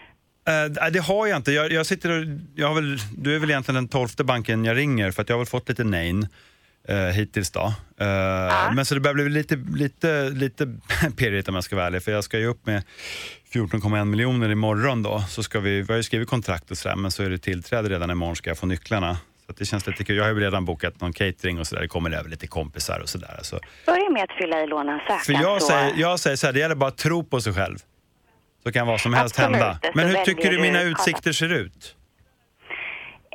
[0.48, 1.52] Eh, det har jag inte.
[1.52, 4.76] Jag, jag sitter och, jag har väl, du är väl egentligen den tolfte banken jag
[4.76, 6.14] ringer för att jag har väl fått lite nej
[6.88, 7.72] eh, hittills då.
[8.00, 10.66] Eh, Men så det börjar bli lite, lite, lite
[11.16, 12.82] pirrigt om jag ska vara ärlig för jag ska ju upp med
[13.52, 15.24] 14,1 miljoner imorgon då.
[15.28, 17.88] Så ska vi, vi har ju skrivit kontrakt och sådär men så är det tillträde
[17.88, 19.16] redan imorgon ska jag få nycklarna.
[19.46, 20.16] Så det känns lite kul.
[20.16, 21.82] Jag har ju redan bokat någon catering och sådär.
[21.82, 23.38] Det kommer över lite kompisar och sådär.
[23.42, 23.58] Så.
[23.86, 25.18] Börja med att fylla i låneansökan.
[25.18, 27.52] För jag så- säger, jag säger så här, det gäller bara att tro på sig
[27.54, 27.76] själv.
[28.62, 29.78] Så kan vad som helst Absolut, hända.
[29.94, 31.96] Men hur tycker du mina utsikter ser ut?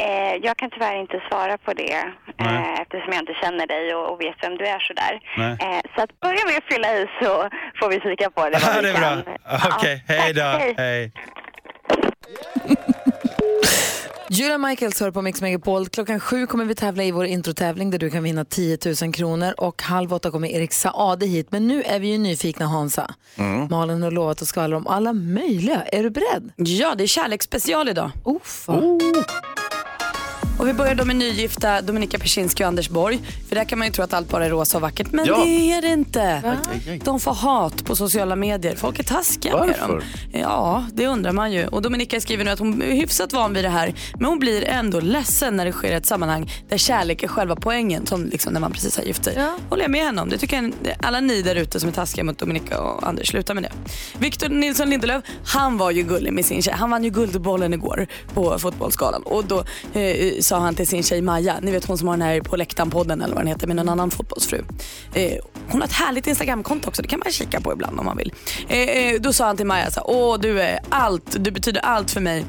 [0.01, 2.03] Eh, jag kan tyvärr inte svara på det eh,
[2.37, 2.77] Nej.
[2.81, 5.19] eftersom jag inte känner dig och, vet vem du är sådär.
[5.37, 5.51] Nej.
[5.61, 8.59] Eh, så att börja med att fylla i så får vi kika på det.
[8.75, 9.33] Ja, det är bra.
[9.75, 10.41] Okej, Ja, hej då.
[10.41, 10.73] hej.
[10.77, 11.11] Hej.
[14.33, 15.87] Julia Michaels hör på Mix Megapol.
[15.87, 19.53] Klockan sju kommer vi tävla i vår introtävling där du kan vinna 10 000 kronor
[19.57, 21.47] och halv åtta kommer Erik Saade hit.
[21.51, 23.13] Men nu är vi ju nyfikna Hansa.
[23.69, 25.83] Malin har lovat att skvallra om alla möjliga.
[25.83, 26.51] Är du beredd?
[26.55, 28.11] Ja, det är kärleksspecial idag.
[28.23, 28.99] Oh, fan.
[30.61, 33.19] Och vi börjar då med nygifta Dominika Persinski och Anders Borg.
[33.49, 35.11] För där kan man ju tro att allt bara är rosa och vackert.
[35.11, 35.43] Men Ja.
[35.45, 36.57] det är det inte.
[37.03, 38.75] De får hat på sociala medier.
[38.75, 39.87] Folk är taskiga med Varför?
[39.87, 40.01] dem.
[40.33, 41.67] Ja, det undrar man ju.
[41.67, 43.93] Och Dominika skriver nu att hon är hyfsat van vid det här.
[44.13, 47.55] Men hon blir ändå ledsen när det sker i ett sammanhang där kärlek är själva
[47.55, 48.05] poängen.
[48.07, 49.33] Som liksom när man precis har gift sig.
[49.37, 49.57] Ja.
[49.69, 50.29] Håller jag med henne om.
[50.29, 53.53] Det tycker jag alla ni där ute som är taskiga mot Dominika och Anders, sluta
[53.53, 53.71] med det.
[54.19, 56.73] Victor Nilsson Lindelöf, han var ju gullig med sin tjej.
[56.77, 59.23] Han vann ju Guldbollen igår på Fotbollsgalan.
[59.23, 62.27] Och då eh, sa han till sin tjej Maja, ni vet hon som har den
[62.27, 64.63] här På läktaren-podden eller vad den heter med någon annan fotbollsfru.
[65.13, 65.31] Eh,
[65.69, 68.33] hon har ett härligt Instagramkonto också, det kan man kika på ibland om man vill.
[68.67, 72.11] Eh, eh, då sa han till Maja så åh du är allt, du betyder allt
[72.11, 72.45] för mig.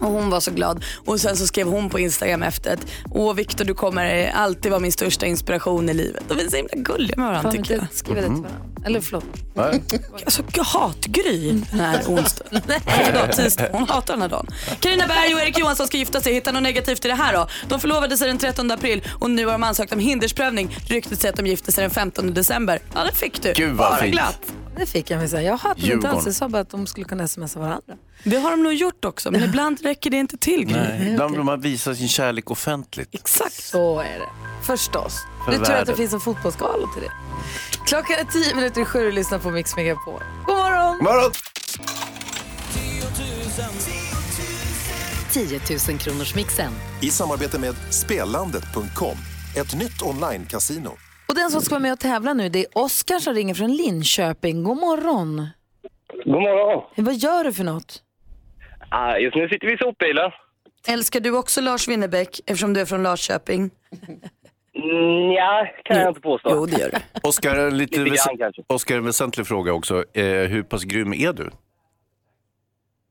[0.00, 0.84] Och hon var så glad.
[1.04, 4.80] Och sen så skrev hon på Instagram efter att Åh Viktor du kommer alltid vara
[4.80, 6.24] min största inspiration i livet.
[6.28, 7.86] De är så himla gulliga med varandra Fan, tycker jag.
[7.92, 8.73] skriva det till varandra.
[8.84, 9.24] Eller förlåt.
[9.54, 9.82] Nej.
[10.24, 12.62] Alltså hatgry den här onsdagen.
[12.86, 13.68] Förlåt, tisdag.
[13.72, 14.46] Hon hatar den här dagen.
[14.80, 16.34] Carina Berg och Erik Johansson ska gifta sig.
[16.34, 17.48] Hitta något negativt i det här då.
[17.68, 20.76] De förlovade sig den 13 april och nu har de ansökt om hindersprövning.
[20.88, 22.80] Ryktet säger att de gifte sig den 15 december.
[22.94, 23.52] Ja, det fick du.
[23.52, 24.20] Gud, vad fint.
[24.76, 25.42] Det fick jag mig säga.
[25.42, 26.26] Jag hade inte alls.
[26.26, 27.94] Jag sa bara att de skulle kunna smsa varandra.
[28.24, 30.66] Det har de nog gjort också, men ibland räcker det inte till.
[30.72, 31.12] Nej.
[31.12, 33.08] Ibland vill man visa sin kärlek offentligt.
[33.14, 33.62] Exakt.
[33.62, 34.53] Så är det.
[34.66, 35.26] Förstås.
[35.44, 37.12] För du tror att det finns en fotbollsskala till det.
[37.86, 40.22] Klockan är tio minuter i sju och lyssnar på Mix Megapol.
[40.46, 40.96] God morgon!
[41.00, 41.32] Morgon!
[45.32, 46.72] 10 000 kronors mixen.
[47.02, 49.16] I samarbete med Spelandet.com,
[49.56, 50.90] ett nytt online-casino.
[51.28, 53.72] Och den som ska vara med och tävla nu det är Oskar som ringer från
[53.76, 54.62] Linköping.
[54.62, 55.48] God morgon!
[56.24, 56.84] God morgon.
[56.96, 58.02] Vad gör du för något?
[58.90, 60.30] Ah, just nu sitter vi i sopbilen.
[60.86, 63.70] Älskar du också Lars Winnerbäck eftersom du är från Larköping?
[64.76, 66.48] Mm, ja, kan jag inte påstå.
[66.52, 66.96] Jo, det gör du.
[67.28, 68.62] Oskar, lite Lite väs- grann kanske.
[68.66, 70.04] Oskar, en väsentlig fråga också.
[70.14, 71.50] Eh, hur pass grym är du?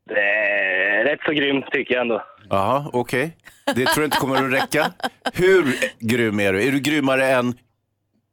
[0.09, 2.23] Det är rätt så grymt tycker jag ändå.
[2.49, 3.37] Jaha, okej.
[3.65, 4.91] Det tror jag inte kommer att räcka.
[5.33, 5.65] Hur
[5.99, 6.67] grym är du?
[6.67, 7.53] Är du grymmare än...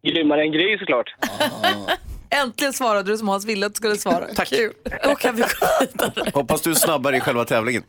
[0.03, 1.15] Grymmare än Gry såklart.
[2.31, 4.27] Äntligen svarade du som Hans ville att du skulle svara.
[4.35, 4.49] Tack.
[4.49, 4.73] Kul.
[5.05, 5.49] Då kan vi gå
[5.81, 6.31] vidare.
[6.35, 7.83] Hoppas du är snabbare i själva tävlingen.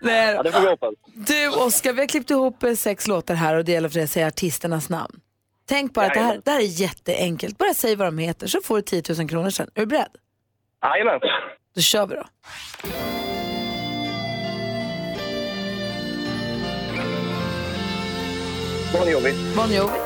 [0.00, 0.94] Nej, Ja, det får vi hoppas.
[1.14, 4.04] Du Oskar, vi har klippt ihop eh, sex låtar här och det gäller för dig
[4.04, 5.20] att säga artisternas namn.
[5.68, 7.58] Tänk bara att det här, det här är jätteenkelt.
[7.58, 9.70] Bara säg vad de heter så får du 10 000 kronor sen.
[9.74, 10.08] Är du beredd?
[10.82, 11.20] Jajamän.
[11.74, 12.24] Då kör vi då.
[18.92, 19.32] Bon Jovi.
[19.56, 19.98] Bon Jovi,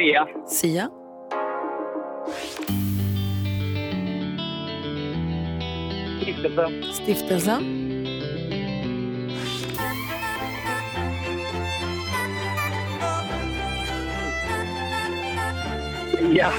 [0.00, 0.24] Sia.
[0.46, 0.88] Sia,
[6.22, 6.82] Stiftelsen.
[6.94, 7.60] Stiftelsen,
[16.32, 16.52] Ja.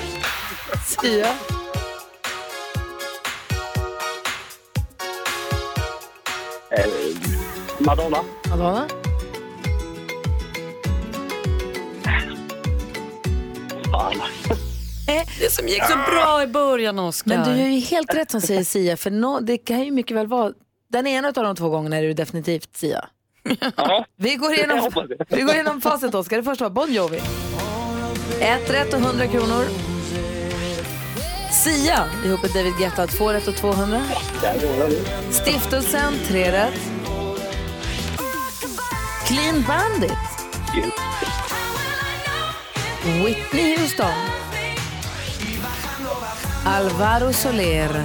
[0.86, 1.34] Sia,
[6.72, 6.88] Eh,
[7.80, 8.24] Madonna.
[8.50, 8.88] Madonna,
[13.92, 14.22] Fan.
[15.40, 17.30] Det som gick så bra i början Oskar.
[17.30, 20.18] Men du är ju helt rätt som säger Sia, för no, det kan ju mycket
[20.18, 20.52] väl vara,
[20.90, 23.06] den ena av de två gångerna är du definitivt Sia.
[23.76, 24.06] Ja.
[24.18, 24.92] Vi går igenom,
[25.30, 26.38] vi går igenom facit Oskar.
[26.38, 27.22] Det första var Bon Jovi.
[28.40, 29.66] Ett rätt och 100 kronor.
[31.64, 34.02] Sia ihop med David Guetta, två rätt och 200.
[35.30, 36.80] Stiftelsen, tre rätt.
[39.28, 40.12] Clean Bandit.
[43.04, 44.12] Whitney Houston.
[46.66, 48.04] Alvaro Soler.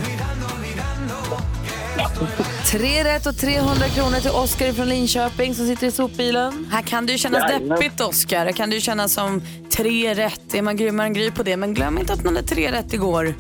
[2.67, 6.69] Tre rätt och 300 kronor till Oskar från Linköping som sitter i sopbilen.
[6.73, 7.69] Här kan det ju kännas Jajamän.
[7.69, 8.45] deppigt Oskar.
[8.45, 10.55] Här kan det ju kännas som tre rätt.
[10.55, 11.57] Är man grymmare än Gry på det.
[11.57, 13.35] Men glöm inte att man hade tre rätt igår.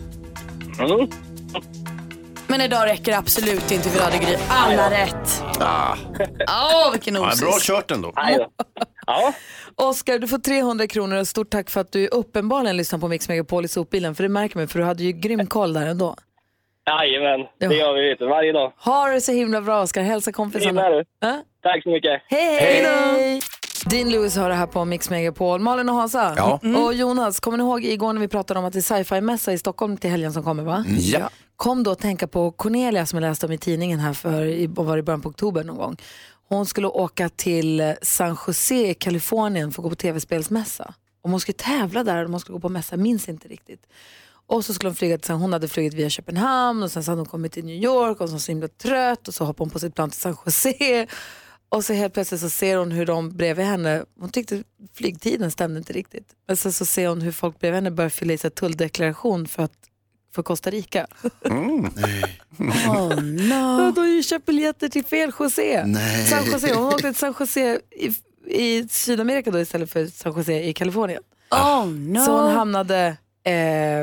[0.78, 1.08] Mm.
[2.46, 5.42] Men idag räcker det absolut inte för hade Gry alla rätt.
[5.60, 5.96] Ah,
[6.48, 7.40] Åh, vilken ja, osis.
[7.40, 8.12] bra kört ändå.
[9.06, 9.32] Ja.
[9.74, 13.28] Oskar, du får 300 kronor och stort tack för att du uppenbarligen lyssnar på Mix
[13.28, 14.14] Megapol i sopbilen.
[14.14, 16.16] För det märker man, för du hade ju grym koll där ändå.
[16.86, 17.40] Jajamän.
[17.58, 17.68] Ja.
[17.68, 18.72] Det gör vi vet du, varje dag.
[18.78, 20.88] Ha det så himla bra Oskar, hälsa kompisarna.
[20.88, 21.04] Du.
[21.20, 21.42] Ja?
[21.62, 22.22] Tack så mycket.
[22.28, 23.40] Hej, hej!
[23.90, 25.60] Dean Lewis har det här på Mix Megapol.
[25.60, 26.60] Malin och Hansa Ja.
[26.84, 29.58] och Jonas, kommer ni ihåg igår när vi pratade om att det är sci-fi-mässa i
[29.58, 30.84] Stockholm till helgen som kommer va?
[30.98, 31.30] Ja.
[31.56, 34.96] Kom då att tänka på Cornelia som jag läste om i tidningen här för var
[34.96, 35.96] det, i början på oktober någon gång.
[36.48, 40.94] Hon skulle åka till San Jose i Kalifornien för att gå på tv-spelsmässa.
[41.22, 43.86] Och hon skulle tävla där och hon skulle gå på mässa, minns inte riktigt.
[44.46, 47.20] Och så skulle hon flyga till, hon hade flugit via Köpenhamn och sen så hade
[47.20, 49.70] hon kommit till New York och så var så himla trött och så hoppade hon
[49.70, 51.06] på sitt plan till San Jose.
[51.68, 55.78] Och så helt plötsligt så ser hon hur de bredvid henne, hon tyckte flygtiden stämde
[55.78, 56.28] inte riktigt.
[56.46, 59.62] Men sen så ser hon hur folk bredvid henne börjar fylla i sig tulldeklaration för,
[59.62, 59.72] att,
[60.36, 61.06] för Costa Rica.
[61.44, 61.88] Oh,
[62.86, 63.90] Ja, no.
[63.92, 65.84] de har ju köpt biljetter till fel José.
[65.86, 66.26] Nej.
[66.26, 66.74] San Jose.
[66.74, 68.10] Hon åkte till San Jose i,
[68.62, 71.22] i Sydamerika då istället för San Jose i Kalifornien.
[71.50, 72.20] Oh, no.
[72.24, 73.54] Så hon hamnade eh,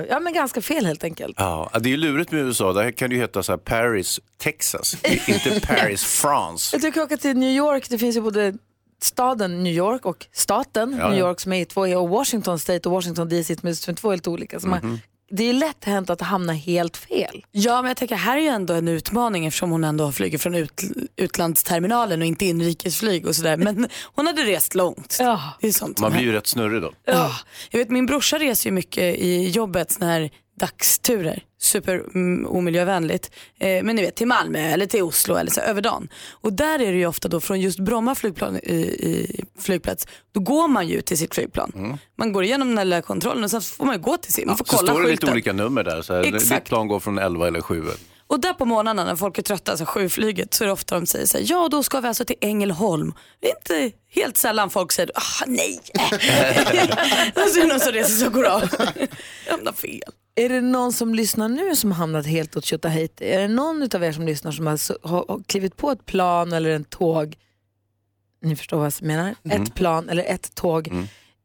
[0.10, 1.36] ja, men ganska fel helt enkelt.
[1.39, 2.74] Ja, det är ju lurigt med USA.
[2.74, 4.96] Där kan det ju heta så här Paris, Texas.
[5.28, 6.76] inte Paris, France.
[6.76, 8.54] Jag tycker åka till New York, det finns ju både
[9.02, 11.28] staden New York och staten Ja, New ja.
[11.28, 14.60] York som är två och Washington State och Washington DC som är två helt olika.
[14.60, 14.80] Så Mhm.
[14.82, 15.00] man,
[15.36, 17.46] det är lätt hänt att hamna helt fel.
[17.52, 20.56] Ja, men jag tänker här är ju ändå en utmaning eftersom hon ändå flyger från
[20.56, 20.82] ut,
[21.15, 23.58] utlandsterminalen och inte inrikesflyg och sådär.
[23.58, 25.17] Men hon hade rest långt.
[25.19, 25.41] Ja.
[25.62, 26.93] Det är sånt Man blir ju rätt snurrig då.
[27.06, 27.32] Ja.
[27.69, 31.43] Jag vet min brorsa reser ju mycket i jobbet såna här dagsturer.
[31.63, 33.32] Super mm, omiljövänligt.
[33.60, 36.10] Eh, men ni vet till Malmö eller till Oslo eller så över dagen.
[36.32, 40.08] Och där är det ju ofta då från just Bromma flygplan, i, i flygplats.
[40.34, 41.97] Då går man ju till sitt flygplan.
[42.17, 44.47] Man går igenom den här lilla kontrollen och sen får man ju gå till sin.
[44.47, 45.34] Man får Så kolla står det lite skylten.
[45.34, 46.02] olika nummer där.
[46.02, 46.49] Så här, Exakt.
[46.49, 47.84] ditt plan går från 11 eller 7.
[48.28, 51.06] Och där på morgnarna när folk är trötta, alltså sjöflyget, så är det ofta de
[51.06, 53.13] säger så här, ja då ska vi alltså till Ängelholm.
[53.41, 55.80] Det är inte helt sällan folk säger, ah nej.
[57.36, 58.62] alltså är det någon som reser sig och går av.
[59.45, 60.02] Jag hamnar fel.
[60.36, 63.26] Är det någon som lyssnar nu som har hamnat helt åt Tjotahejti?
[63.26, 66.69] Är det någon av er som lyssnar som har, har, klivit på ett plan eller
[66.69, 67.36] en tåg,
[68.41, 69.62] ni förstår vad jag menar, Mm.
[69.63, 70.91] ett plan eller ett tåg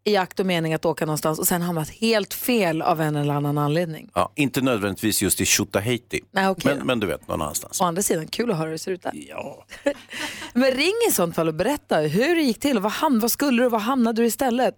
[0.04, 3.34] i akt och mening att åka någonstans och sen hamnat helt fel av en eller
[3.34, 4.10] annan anledning?
[4.14, 7.80] Ja, inte nödvändigtvis just i Tjotahejti, Nej, okej men, men du vet någon annanstans.
[7.80, 9.12] Å andra sidan, kul att höra hur det ser ut där.
[9.28, 9.66] Ja.
[10.54, 12.76] Men ring i sånt fall och berätta hur det gick till.
[12.76, 14.74] och Vad, ham- vad skulle du, vad hamnade du istället?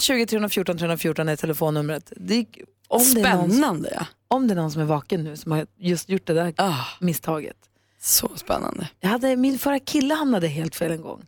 [0.00, 2.12] 020 314 314 är telefonnumret.
[2.16, 5.36] Det, gick- om det är någon, Spännande om det är någon som är vaken nu
[5.36, 7.56] som har just gjort det där Ah, misstaget.
[8.00, 8.88] så spännande.
[9.00, 11.24] Jag hade, min förra kille hamnade helt fel en gång.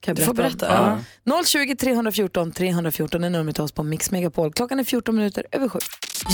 [0.00, 1.02] Kan jag Du får berätta berätta.
[1.24, 1.42] Ja.
[1.44, 4.52] 020 314 314 är numret till oss på Mix Megapol.
[4.52, 5.78] Klockan är 14 minuter över sju.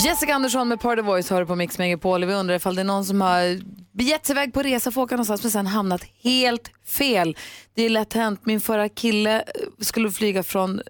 [0.05, 2.25] Jessica Andersson med Part of Voice hör på Mix Megapol.
[2.25, 3.59] Vi undrar ifall det är någon som har
[3.97, 7.37] begett sig iväg på resa för att åka någonstans men sen hamnat helt fel.
[7.73, 8.39] Det är lätt hänt.
[8.45, 9.45] Min förra kille eh,
[9.79, 10.81] skulle flyga från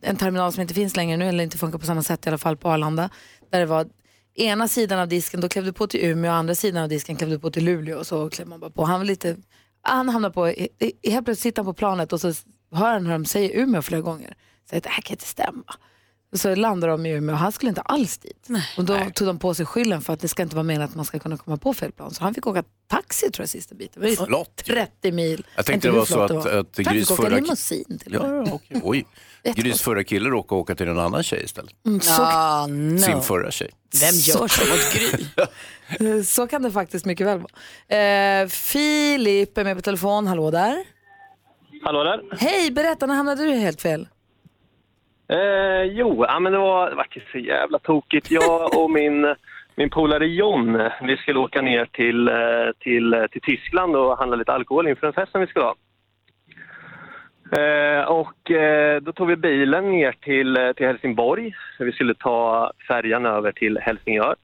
[0.00, 2.38] en terminal som inte finns längre nu eller inte funkar på samma sätt i alla
[2.38, 3.10] fall på Arlanda.
[3.50, 3.86] Där det var
[4.34, 7.16] ena sidan av disken, då klev du på till Umeå och andra sidan av disken
[7.16, 8.84] klev du på till Luleå och så klev man bara på.
[8.84, 9.36] Han var lite,
[9.82, 12.32] han hamnade på, helt plötsligt sitter han på planet och så
[12.72, 14.34] hör han hur de säger Umeå flera gånger.
[14.70, 15.74] Så det här kan inte stämma.
[16.32, 18.48] Och så landar de i Umeå och han skulle inte alls dit.
[18.76, 20.94] och då tog de på sig skylden för att det ska inte vara meningen att
[20.94, 22.10] man ska kunna komma på fel plan.
[22.10, 23.92] Så han fick åka taxi tror jag sista biten.
[23.94, 24.56] Det var ju Flott.
[24.56, 25.46] 30 mil.
[25.56, 28.12] Jag tänkte det var så att, Han fick åka limousin till.
[28.12, 28.80] Ja, okej.
[28.84, 29.06] Oj.
[29.44, 31.72] Grys förra kille råkade åka till en annan tjej istället.
[31.86, 32.98] Mm, så, Ah, no.
[32.98, 33.70] Sin förra tjej.
[34.00, 36.24] Vem gör så mot Gry?
[36.24, 38.02] så kan det faktiskt mycket väl vara.
[38.42, 40.26] Eh, Filip är med på telefon.
[40.26, 40.84] Hallå där.
[41.84, 42.20] Hallå där.
[42.38, 44.08] Hej, berätta, när hamnade du helt fel?
[45.32, 48.30] Eh, jo, ja, men det var, det var så jävla tokigt.
[48.30, 49.34] Jag och min,
[49.74, 52.34] min polare John, vi skulle åka ner till, eh,
[52.78, 55.74] till, eh, till Tyskland och handla lite alkohol inför en fest som vi skulle ha.
[57.56, 61.54] Eh, och eh, då tog vi bilen ner till, eh, till Helsingborg.
[61.78, 64.36] Vi skulle ta färjan över till Helsingör.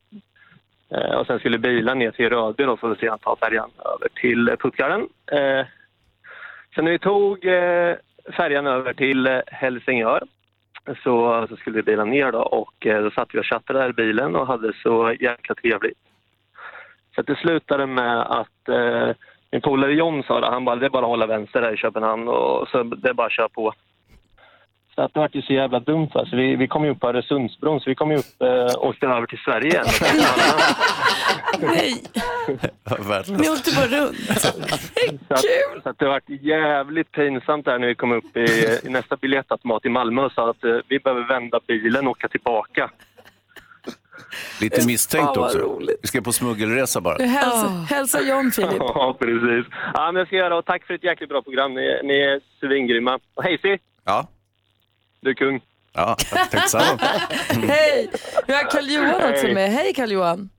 [0.90, 4.08] Eh, och sen skulle bilen ner till Rödby då för att sedan ta färjan över
[4.20, 5.08] till eh, Puttgarden.
[5.32, 5.66] Eh,
[6.74, 7.42] sen när vi tog
[8.36, 10.22] färjan över till Helsingör
[11.02, 13.92] så, så skulle vi bilen ner då och då satt vi och chattade där i
[13.92, 15.98] bilen och hade så jäkla trevligt.
[17.14, 19.10] Så att det slutade med att eh,
[19.52, 21.76] min polare John sa det, han bara det är bara att hålla vänster där i
[21.76, 23.72] Köpenhamn och så det är bara att köra på.
[24.94, 26.26] Så att det var ju så jävla dumt va?
[26.26, 28.86] så vi, vi kom ju upp på Öresundsbron så vi kom ju upp eh, och
[28.86, 29.84] åkte över till Sverige igen.
[31.60, 31.94] Nej,
[33.28, 34.16] ni åkte bara runt.
[35.28, 38.88] Så att, så att det var jävligt pinsamt där när vi kom upp i, i
[38.88, 42.90] nästa biljettautomat i Malmö och sa att eh, vi behöver vända bilen och åka tillbaka.
[44.60, 45.58] Lite misstänkt vad också.
[45.58, 45.98] roligt.
[46.02, 47.24] Vi ska på smuggelresa bara.
[47.24, 48.72] Hälsa, hälsa John, Filip.
[48.78, 49.66] Ja, precis.
[49.94, 51.74] Ja, men jag ska göra och tack för ett jäkligt bra program.
[51.74, 53.18] Ni, ni är svingrymma.
[53.34, 54.26] Och hej Si, Ja,
[55.20, 55.60] du är kung.
[55.92, 56.98] ja tack detsamma.
[57.68, 58.10] Hej!
[58.46, 59.70] Vi har Karl-Johan också med.
[59.70, 60.50] Hej Karl-Johan.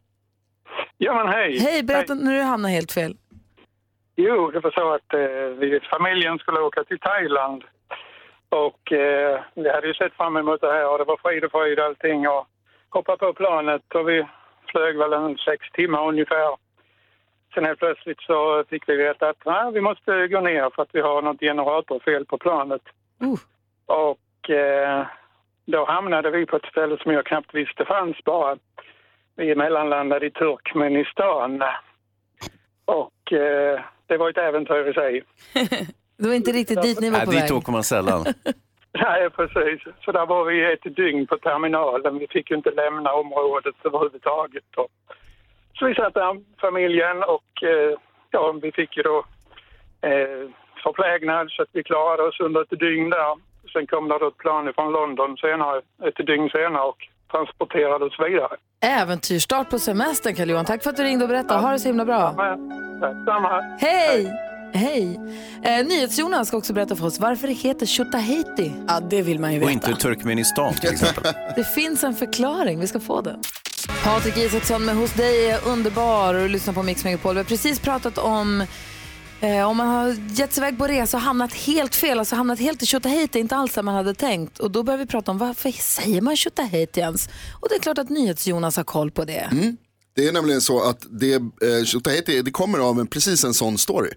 [0.97, 1.59] Ja, men hej.
[1.59, 3.15] Hej, berätta när du hamnade helt fel.
[4.15, 7.63] Jo, det var så att eh, vi, familjen skulle åka till Thailand.
[8.49, 11.51] Och eh, vi hade ju sett fram emot det här och det var frid och
[11.51, 12.27] fröjd allting.
[12.27, 12.47] Och
[12.89, 14.27] hoppade på planet och vi
[14.71, 16.57] flög väl en sex timmar ungefär.
[17.53, 20.89] Sen helt plötsligt så fick vi veta att nej, vi måste gå ner för att
[20.93, 22.81] vi har något generatorfel på planet.
[23.23, 23.35] Uh.
[23.85, 25.05] Och eh,
[25.65, 28.57] då hamnade vi på ett ställe som jag knappt visste fanns bara.
[29.35, 31.63] Vi mellanlandade i Turkmenistan.
[32.85, 35.23] Och eh, det var ett äventyr i sig.
[36.17, 37.53] Det var inte riktigt dit ni var Nej, på dit väg.
[37.57, 38.25] åker man sällan.
[38.93, 39.81] Nej, precis.
[40.05, 42.19] Så där var vi ett dygn på terminalen.
[42.19, 44.63] Vi fick ju inte lämna området överhuvudtaget.
[44.77, 44.91] Och
[45.79, 47.97] så vi satt där, familjen, och eh,
[48.31, 49.25] ja, vi fick ju då
[50.01, 50.49] eh,
[50.83, 53.35] förplägnad så att vi klarade oss under ett dygn där.
[53.73, 58.19] Sen kom det då ett plan från London senare, ett dygn senare och transporterade oss
[58.19, 58.57] vidare.
[59.01, 60.65] Äventyrsstart på semestern Karl-Johan.
[60.65, 61.59] Tack för att du ringde och berättade.
[61.59, 62.33] Ha det så himla bra.
[62.37, 63.61] Men, samma.
[63.61, 64.25] Hej!
[64.25, 64.58] Hej!
[64.73, 68.71] Eh, NyhetsJonas ska också berätta för oss varför det heter Tjotahejti.
[68.87, 69.89] Ja, det vill man ju Och veta.
[69.89, 71.23] inte Turkmenistan till exempel.
[71.55, 73.39] Det finns en förklaring, vi ska få den.
[74.03, 77.33] Patrik Isaksson med Hos dig är underbar och lyssnar på Mix Megapol.
[77.35, 78.63] Vi har precis pratat om
[79.41, 82.59] eh, om man har gett sig iväg på resa och hamnat helt fel, alltså hamnat
[82.59, 84.59] helt i Tjotahejti, inte alls som man hade tänkt.
[84.59, 87.29] Och då börjar vi prata om varför säger man Tjotahejti ens?
[87.59, 89.49] Och det är klart att NyhetsJonas har koll på det.
[90.15, 94.11] Det är nämligen så att det, eh, det kommer av en, precis en sån story.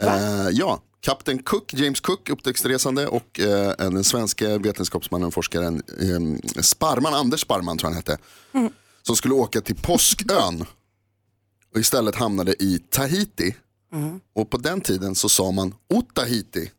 [0.00, 6.62] Eh, ja, Kapten Cook, James Cook, upptäcktsresande och eh, den svenska vetenskapsmannen och forskaren eh,
[6.62, 8.18] Sparman, Anders Sparman tror jag han hette.
[9.02, 10.64] Som skulle åka till Påskön.
[11.74, 13.56] och istället hamnade i Tahiti.
[14.34, 16.70] Och på den tiden så sa man Otahiti.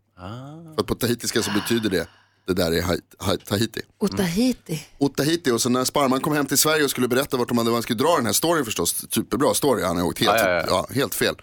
[0.76, 2.08] För att på tahitiska så betyder det,
[2.48, 3.00] det där är
[3.46, 3.82] Tahiti.
[4.00, 4.86] Otahiti.
[4.98, 7.72] Otahiti och så när Sparman kom hem till Sverige och skulle berätta vart de hade,
[7.72, 10.64] han skulle dra den här storyn förstås, superbra story, han har åkt helt, Ja, ja,
[10.68, 11.36] ja, helt fel.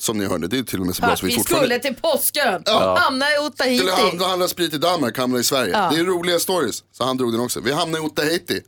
[0.00, 1.66] Som ni hörde, det är till och med så bra Att så vi vi fortfarande
[1.78, 2.96] skulle till påskön Ja.
[2.98, 3.78] hamna i Otahiti.
[3.78, 5.72] skulle handla, handla sprit i Danmark, hamna i Sverige.
[5.72, 5.90] Ja.
[5.90, 7.60] Det är roliga stories, så han drog den också.
[7.60, 8.60] Vi hamnade i Otahiti.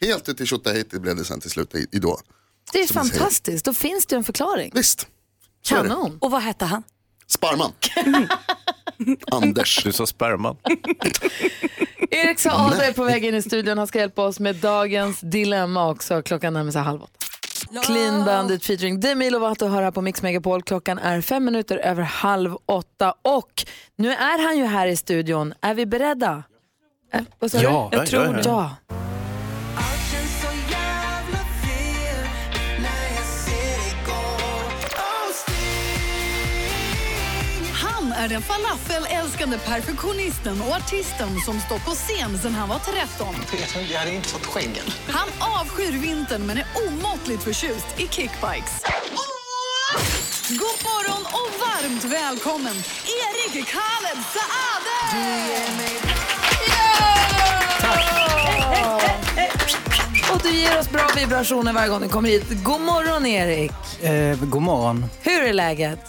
[0.00, 2.18] Helt ute i Tjotahejti blev det sen till slut i- idag.
[2.72, 4.72] Det är Som fantastiskt, då finns det ju en förklaring.
[4.74, 5.06] Visst.
[5.62, 5.74] Så.
[5.74, 6.18] Kanon.
[6.20, 6.82] Och vad hette han?
[7.26, 7.72] Sparman.
[9.32, 9.84] Anders.
[9.84, 10.56] Du sa sperman.
[12.10, 13.78] Erik Saade är på väg in i studion.
[13.78, 16.22] Han ska hjälpa oss med dagens dilemma också.
[16.22, 17.12] Klockan närmar sig halv åtta.
[17.82, 20.62] Clean Bandit featuring Demi Lovato hör här på Mix Megapol.
[20.62, 23.64] Klockan är fem minuter över halv åtta och
[23.96, 25.54] nu är han ju här i studion.
[25.60, 26.42] Är vi beredda?
[27.12, 27.64] Äh, vad sa du?
[27.64, 27.88] Ja.
[27.92, 28.42] Jag Ja, tror det.
[28.44, 28.70] ja.
[38.20, 43.34] Är den falafelälskande perfektionisten och artisten som stått på scen sedan han var 13.
[43.90, 44.84] Jag hade inte fått skäggen.
[45.08, 45.28] Han
[45.60, 48.82] avskyr vintern men är omåttligt förtjust i kickbikes.
[50.48, 52.76] God morgon och varmt välkommen
[53.20, 55.20] Erik Khaled Saade!
[60.32, 62.64] Och du ger oss bra vibrationer varje gång du kommer hit.
[62.64, 64.02] God morgon Erik.
[64.02, 65.06] Eh, god morgon.
[65.22, 66.00] Hur är läget?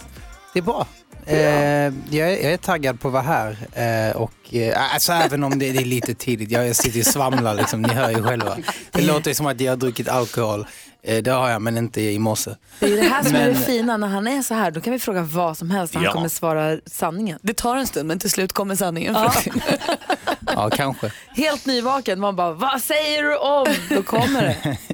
[0.52, 0.86] Det är bra.
[1.26, 1.92] Eh, jag,
[2.32, 3.56] är, jag är taggad på att vara här.
[3.72, 6.50] Eh, och, eh, alltså, även om det, det är lite tidigt.
[6.50, 8.56] Jag, sitter och svamlar, liksom, ni hör ju själva.
[8.92, 10.66] Det låter som att jag har druckit alkohol.
[11.04, 12.50] Eh, det har jag, men inte i morse.
[12.80, 13.96] Det är det här som är det Men- fina.
[13.96, 15.94] När han är så här, då kan vi fråga vad som helst.
[15.94, 16.12] Han Ja.
[16.12, 17.38] kommer svara sanningen.
[17.42, 19.14] Det tar en stund men till slut kommer sanningen.
[19.14, 19.32] Ja.
[20.54, 21.12] Ja, kanske.
[21.36, 22.20] Helt nyvaken.
[22.20, 23.66] Man bara, vad säger du om?
[23.90, 24.76] Då kommer det.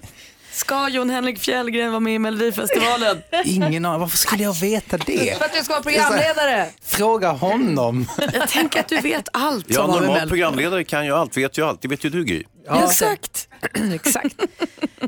[0.59, 3.23] Ska Jon Henrik Fjällgren vara med i Melodifestivalen?
[3.45, 4.01] Ingen aning.
[4.01, 5.39] Varför skulle jag veta det?
[5.39, 6.67] För att du ska vara programledare.
[6.85, 8.07] Fråga honom.
[8.33, 11.13] Jag tänker att du vet allt Ja, som har med normal Mel- programledare kan ju
[11.13, 11.83] allt, vet ju allt.
[11.83, 12.43] Det vet ju du Gry.
[12.85, 13.49] Exakt.
[13.95, 14.35] Exakt.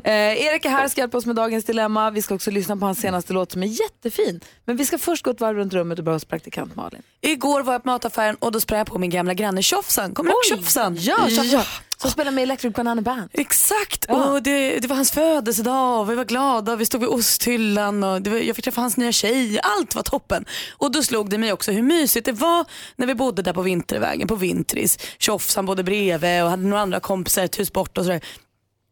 [0.03, 0.13] Eh,
[0.45, 2.09] Erik är här och ska hjälpa oss med dagens dilemma.
[2.11, 4.39] Vi ska också lyssna på hans senaste låt som är jättefin.
[4.65, 7.01] Men vi ska först gå ett varv runt rummet och börja hos praktikant Malin.
[7.21, 10.13] Igår var jag på mataffären och då sprang jag på min gamla granne Tjofsan.
[10.13, 10.95] Kommer du ihåg Tjofsan?
[10.99, 11.63] Ja, Tjofsan.
[11.97, 13.29] Som spelar med Electric Banana Band.
[13.33, 14.25] Exakt, Ja.
[14.31, 16.75] och det, det var hans födelsedag och vi var glada.
[16.75, 19.59] Vi stod vid osthyllan och var, jag fick träffa hans nya tjej.
[19.63, 20.45] Allt var toppen.
[20.77, 23.61] Och då slog det mig också hur mysigt det var när vi bodde där på
[23.61, 24.97] Vintervägen, på Vintris.
[25.19, 28.21] Tjofsan bodde bredvid och hade några andra kompisar ett hus bort och sådär.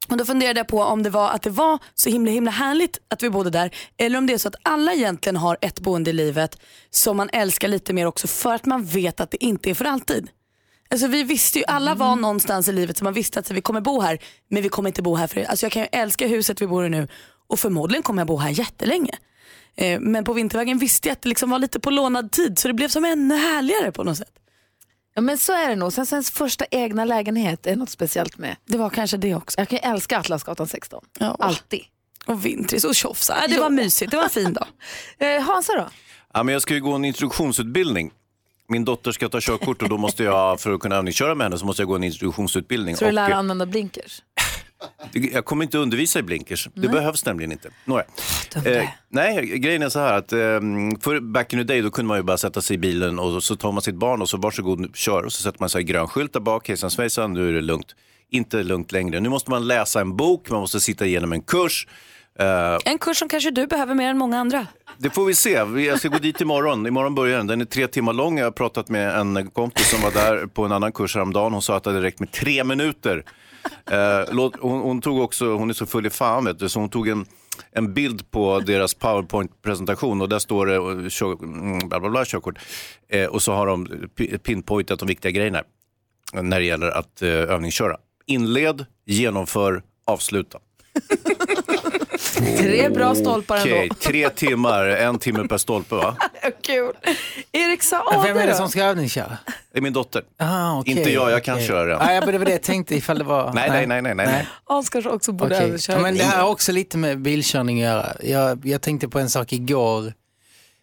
[0.09, 2.99] Och då funderade jag på om det var att det var så himla himla härligt
[3.07, 6.09] att vi bodde där eller om det är så att alla egentligen har ett boende
[6.09, 6.57] i livet
[6.89, 9.85] som man älskar lite mer också för att man vet att det inte är för
[9.85, 10.29] alltid.
[10.89, 13.81] Alltså vi visste ju, alla var någonstans i livet som man visste att vi kommer
[13.81, 14.19] bo här
[14.49, 16.85] men vi kommer inte bo här för alltså jag kan ju älska huset vi bor
[16.85, 17.07] i nu
[17.47, 19.17] och förmodligen kommer jag bo här jättelänge.
[19.75, 22.67] Eh, men på Vintervägen visste jag att det liksom var lite på lånad tid så
[22.67, 24.39] det blev som ännu härligare på något sätt.
[25.13, 25.93] Ja men så är det nog.
[25.93, 28.55] Sen sen första egna lägenhet är något speciellt med.
[28.65, 29.59] Det var kanske det också.
[29.59, 31.05] Jag kan ju älska Atlasgatan 16.
[31.19, 31.35] Ja.
[31.39, 31.81] Alltid.
[32.25, 34.67] Och Vintris och Tjofsa, Ja, det var mysigt, det var en fin dag.
[35.17, 35.89] Eh, Hansa då?
[36.33, 38.11] Ja, men jag ska ju gå en introduktionsutbildning.
[38.67, 41.57] Min dotter ska ta körkort och då måste jag, för att kunna övningsköra med henne,
[41.57, 42.95] så måste jag gå en introduktionsutbildning.
[42.95, 44.21] Så du Och, lär eh, använda blinkers?
[45.11, 46.69] Jag kommer inte undervisa i blinkers.
[46.73, 46.89] Det Nej.
[46.89, 47.69] behövs nämligen inte.
[47.85, 48.03] Några.
[48.65, 50.39] Eh, nej, grejen är så här att eh,
[51.01, 53.43] för back in the day då kunde man ju bara sätta sig i bilen och
[53.43, 55.83] så tar man sitt barn och så varsågod kör och så sätter man sig i
[55.83, 57.95] grön skylt där bak, hejsan svejsan, nu är det lugnt.
[58.31, 59.19] Inte lugnt längre.
[59.19, 61.87] Nu måste man läsa en bok, man måste sitta igenom en kurs.
[62.39, 64.67] Eh, En kurs som kanske du behöver mer än många andra.
[64.97, 65.49] det får vi se.
[65.81, 66.87] Jag ska gå dit imorgon.
[66.87, 67.47] Imorgon börjar den.
[67.47, 68.37] Den är tre timmar lång.
[68.37, 71.53] Jag har pratat med en kompis som var där på en annan kurs häromdagen.
[71.53, 73.23] Hon sa att det hade räckt med tre minuter.
[73.91, 76.79] Eh, låt, hon, hon tog också, hon är så full i fan vet du, så
[76.79, 77.25] hon tog en,
[77.71, 82.25] en bild på deras powerpoint-presentation och där står det eh, kör, mm, bla bla bla
[82.25, 82.59] körkort.
[83.09, 83.87] Eh, och så har de
[84.43, 85.63] pinpointat de viktiga grejerna
[86.33, 87.97] när det gäller att eh, övningsköra.
[88.25, 90.59] Inled, genomför, avsluta.
[92.39, 93.75] Tre bra stolpar ändå.
[93.75, 96.15] Okej, tre timmar, en timme per stolpe va?
[96.61, 96.93] Kul.
[97.51, 98.57] Erik Saade Vem är det då?
[98.57, 99.37] som ska övningsköra?
[99.71, 100.23] Det är min dotter.
[100.37, 101.67] Ah, okej, Inte jag, jag kan okej.
[101.67, 102.01] köra den.
[102.01, 103.53] Ah, ja, men det jag tänkte ifall det var...
[103.53, 104.25] Nej, nej, nej, nej, nej.
[104.27, 104.47] nej.
[104.63, 105.67] Hans kanske också borde Okej.
[105.67, 105.97] överköra.
[105.97, 108.13] Ja, men det här har också lite med bilkörning att göra.
[108.23, 110.13] Jag, jag tänkte på en sak igår,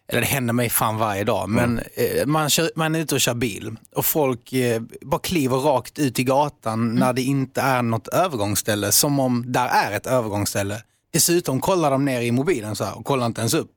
[0.09, 3.21] eller det händer mig fan varje dag, men eh, man, kör, man är ute och
[3.21, 7.81] kör bil och folk eh, bara kliver rakt ut i gatan när det inte är
[7.81, 10.81] något övergångsställe, som om där är ett övergångsställe.
[11.11, 13.71] Dessutom kollar de ner i mobilen så här, och kollar inte ens upp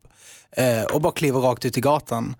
[0.56, 2.36] eh, och bara kliver rakt ut i gatan.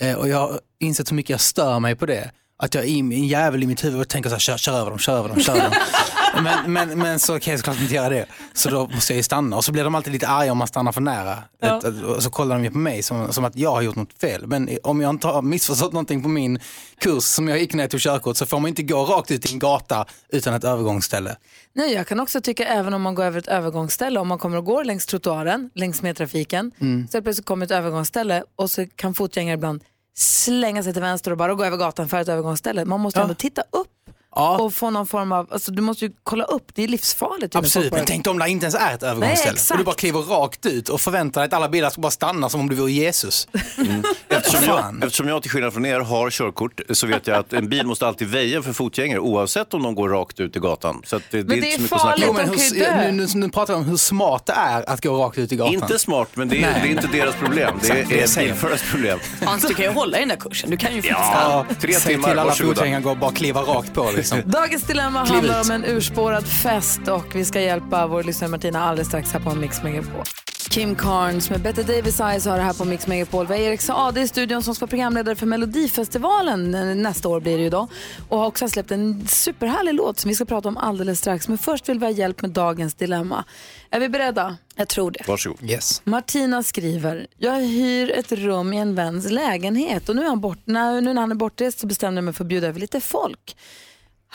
[0.00, 2.30] Eh, och jag har insett hur mycket jag stör mig på det.
[2.56, 4.90] Att jag är en jävel i mitt huvud och tänker så här, kör, kör över
[4.90, 5.72] dem, kör över dem, kör över dem.
[6.42, 8.26] Men, men, men så kan jag såklart inte göra det.
[8.54, 9.56] Så då måste jag ju stanna.
[9.56, 11.38] Och så blir de alltid lite arga om man stannar för nära.
[11.60, 11.82] Ja.
[12.06, 14.46] Och så kollar de ju på mig som, som att jag har gjort något fel.
[14.46, 16.58] Men om jag inte har missförstått någonting på min
[17.00, 19.50] kurs som jag gick när jag tog körkort så får man inte gå rakt ut
[19.50, 21.36] i en gata utan ett övergångsställe.
[21.72, 24.56] Nej, jag kan också tycka även om man går över ett övergångsställe, om man kommer
[24.56, 27.08] och går längs trottoaren, längs med trafiken, Mm.
[27.12, 29.82] så plötsligt kommer ett övergångsställe och så kan fotgängare ibland
[30.14, 32.84] slänga sig till vänster och bara gå över gatan för ett övergångsställe.
[32.84, 36.12] Man måste ju ändå titta upp och få någon form av, alltså du måste ju
[36.22, 37.56] kolla upp, det är livsfarligt.
[37.56, 39.52] Absolut, men tänk om det inte ens är ett övergångsställe.
[39.52, 39.70] exakt.
[39.70, 42.48] och du bara kliver rakt ut och förväntar dig att alla bilar ska bara stanna
[42.48, 43.48] som om du vore Jesus.
[44.28, 44.98] Eftersom Fan.
[45.00, 47.86] jag, eftersom jag till skillnad från er har körkort så vet jag att en bil
[47.86, 51.02] måste alltid väja för fotgängare oavsett om de går rakt ut i gatan.
[51.04, 52.36] Så att det, det är inte så mycket att snacka om.
[52.36, 55.38] men hur, nu, nu, nu pratar vi om hur smart det är att gå rakt
[55.38, 55.74] ut i gatan.
[55.74, 56.80] Inte smart, men det är, Nej.
[56.82, 57.78] det är inte deras problem.
[57.82, 59.18] Det det är bilförares problem.
[59.44, 60.70] Hans, du kan ju hålla i den där kursen.
[60.70, 63.94] Du kan ju fixa Ja, tre Säg timmar, till alla fotgängare att bara kliva rakt
[63.94, 64.10] på.
[64.32, 64.50] Liksom.
[64.50, 65.66] Dagens dilemma Kliv handlar ut.
[65.66, 69.54] om en urspårad fest och vi ska hjälpa vår lyssnare Martina alldeles strax här på
[69.54, 70.24] Mix Megapol.
[70.70, 73.46] Kim Carnes med Bette Davis Eyes har det här på Mix Megapol.
[73.46, 77.56] Vi har Erik Saade i studion som ska vara programledare för Melodifestivalen nästa år blir
[77.56, 77.88] det ju då.
[78.28, 81.48] Och har också släppt en superhärlig låt som vi ska prata om alldeles strax.
[81.48, 83.44] Men först vill vi ha hjälp med dagens dilemma.
[83.90, 84.56] Är vi beredda?
[84.76, 85.28] Jag tror det.
[85.28, 85.70] Varsågod.
[85.70, 86.02] Yes.
[86.04, 90.58] Martina skriver, jag hyr ett rum i en väns lägenhet och nu, är han bort,
[90.64, 93.00] när, nu när han är bortrest så bestämde jag mig för att bjuda över lite
[93.00, 93.56] folk.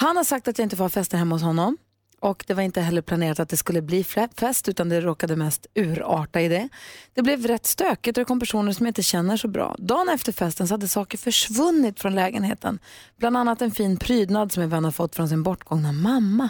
[0.02, 1.78] Han har sagt att jag inte får ha fester hemma hos honom
[2.20, 4.04] och det var inte heller planerat att det skulle bli
[4.38, 6.70] fest utan det råkade mest urarta i det.
[7.14, 9.76] Det blev rätt stökigt och det kom personer som jag inte känner så bra.
[9.80, 12.80] Dagen efter festen så hade saker försvunnit från lägenheten.
[13.18, 16.50] Bland annat en fin prydnad som en vän har fått från sin bortgångna mamma.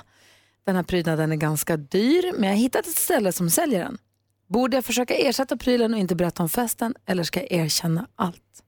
[0.66, 3.98] Den här prydnaden är ganska dyr men jag har hittat ett ställe som säljer den.
[4.48, 8.64] Borde jag försöka ersätta prylen och inte berätta om festen eller ska jag erkänna allt?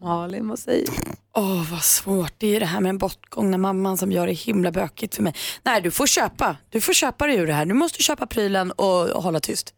[0.00, 1.19] Malin, vad säger du?
[1.36, 2.32] Åh, vad svårt.
[2.38, 5.34] Det är det här med en bortgångna mamman som gör det himla bökigt för mig.
[5.62, 6.56] Nej, du får köpa.
[6.70, 7.66] Du får köpa dig ur det här.
[7.66, 9.74] Du måste köpa prylen och hålla tyst.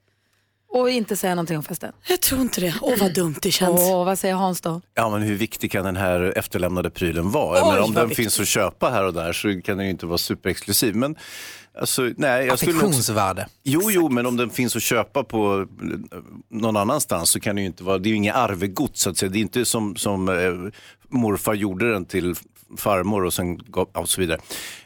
[0.75, 1.93] Och inte säga någonting om festen?
[2.09, 2.75] Jag tror inte det.
[2.81, 3.81] Åh, vad dumt det känns.
[3.81, 4.81] Åh, vad säger Hans då?
[4.95, 7.69] Ja, men hur viktig kan den här efterlämnade prylen vara?
[7.69, 8.25] Oj, men om den viktig.
[8.25, 10.97] finns att köpa här och där så kan den ju inte vara superexklusiv.
[10.97, 11.17] Men,
[11.81, 13.47] alltså, nej, jag Affektionsvärde.
[13.63, 16.19] Jo, jo, men om den finns att köpa på eh,
[16.51, 19.17] någon annanstans så kan det ju inte vara, det är ju inget arvegods så att
[19.17, 19.31] säga.
[19.31, 20.35] Det är inte som, som eh,
[21.13, 22.35] morfar gjorde den till
[22.77, 24.41] farmor och sen gav, och så vidare.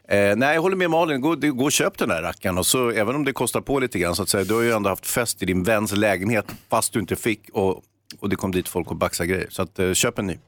[0.09, 2.91] Eh, nej, jag håller med Malin, gå, gå och köp den där rackaren och så
[2.91, 5.07] även om det kostar på lite grann så att säga, du har ju ändå haft
[5.07, 7.83] fest i din väns lägenhet fast du inte fick och,
[8.20, 9.47] och det kom dit folk och baxade grejer.
[9.51, 10.39] Så att, eh, köp en ny.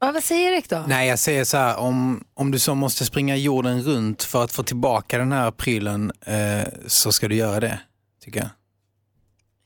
[0.00, 0.84] Ja, vad säger Erik då?
[0.88, 4.52] Nej, jag säger så här, om, om du så måste springa jorden runt för att
[4.52, 7.80] få tillbaka den här prylen eh, så ska du göra det,
[8.24, 8.48] tycker jag.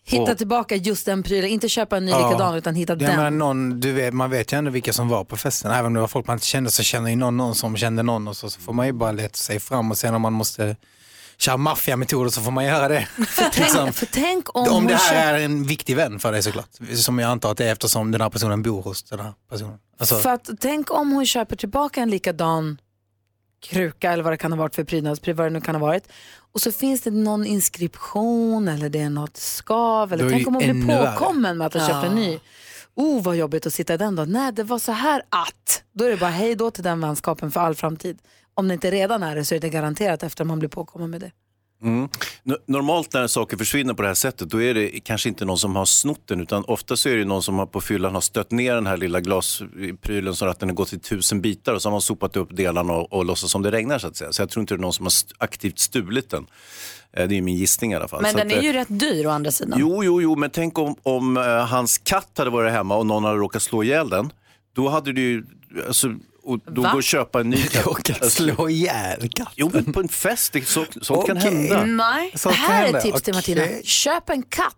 [0.09, 2.27] Hitta tillbaka just den prylen, inte köpa en ny Ja.
[2.29, 3.09] likadan utan hitta den.
[3.17, 5.71] menar, någon, du vet, man vet ju ändå vilka som var på festen.
[5.71, 8.03] Även om det var folk man inte kände så känner ju någon någon som kände
[8.03, 10.33] någon och så, så får man ju bara leta sig fram och sen om man
[10.33, 10.77] måste
[11.39, 13.09] köra maffiametoder så får man göra det.
[13.53, 16.69] Tänk, för tänk om, om det här är en viktig vän för dig såklart.
[16.95, 19.79] Som jag antar att det är eftersom den här personen bor hos den här personen.
[19.99, 22.79] Alltså, För att, tänk om hon köper tillbaka en likadan
[23.61, 26.09] kruka eller vad det kan ha varit för prydnadspryl, vad det nu kan ha varit.
[26.53, 30.13] Och så finns det någon inskription eller det är något skav.
[30.13, 31.89] Eller tänk om hon blir påkommen med att ha Ja.
[31.89, 32.39] köpt en ny.
[32.95, 34.25] Oh vad jobbigt att sitta i den då.
[34.25, 35.83] Nej det var så här att.
[35.93, 38.19] Då är det bara hej då till den vänskapen för all framtid.
[38.55, 41.21] Om det inte redan är det så är det garanterat efter man blir påkommen med
[41.21, 41.31] det.
[41.87, 42.09] Mm.
[42.45, 45.59] No- Normalt när saker försvinner på det här sättet då är det kanske inte någon
[45.59, 48.21] som har snott den utan ofta så är det någon som har på fyllan har
[48.21, 51.83] stött ner den här lilla glasprylen så att den har gått i tusen bitar och
[51.83, 54.33] så har man sopat upp delarna och, och låtsas som det regnar så att säga.
[54.33, 56.47] Så jag tror inte det är någon som har st- aktivt stulit den.
[57.13, 58.23] Eh, Det är min gissning i alla fall.
[58.23, 59.79] Men Så den att, är eh, ju rätt dyr å andra sidan.
[59.81, 63.25] Jo, jo, jo, men tänk om, om eh, hans katt hade varit hemma och någon
[63.25, 64.31] hade råkat slå ihjäl den.
[64.75, 65.45] Då hade du ju,
[65.87, 66.15] alltså,
[66.47, 66.89] och då Va?
[66.91, 67.87] går och köpa en ny katt.
[67.87, 69.53] Råkat slå ihjäl katten?
[69.57, 71.51] Jo, men på en fest, det, så, sånt kan Okej.
[71.51, 71.85] hända.
[71.85, 73.63] Nej, Sånt kan här är ett tips till Martina.
[73.85, 74.75] Köp en katt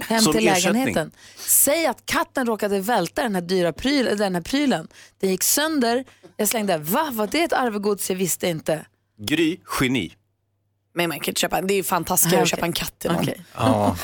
[0.00, 0.72] hem Som till ersättning.
[0.72, 1.12] lägenheten.
[1.36, 4.88] Säg att katten råkade välta den här dyra pryl, den här prylen.
[5.20, 6.04] Den gick sönder.
[6.36, 7.08] Jag slängde, va?
[7.12, 8.10] Var det ett arvegods?
[8.10, 8.86] Jag visste inte.
[9.18, 10.12] Gry, geni.
[10.96, 13.10] Men man kan inte köpa, det är ju fantastiskt Nej, att köpa en katt till
[13.10, 13.22] någon.
[13.22, 13.44] Okej.
[13.54, 13.96] Ja.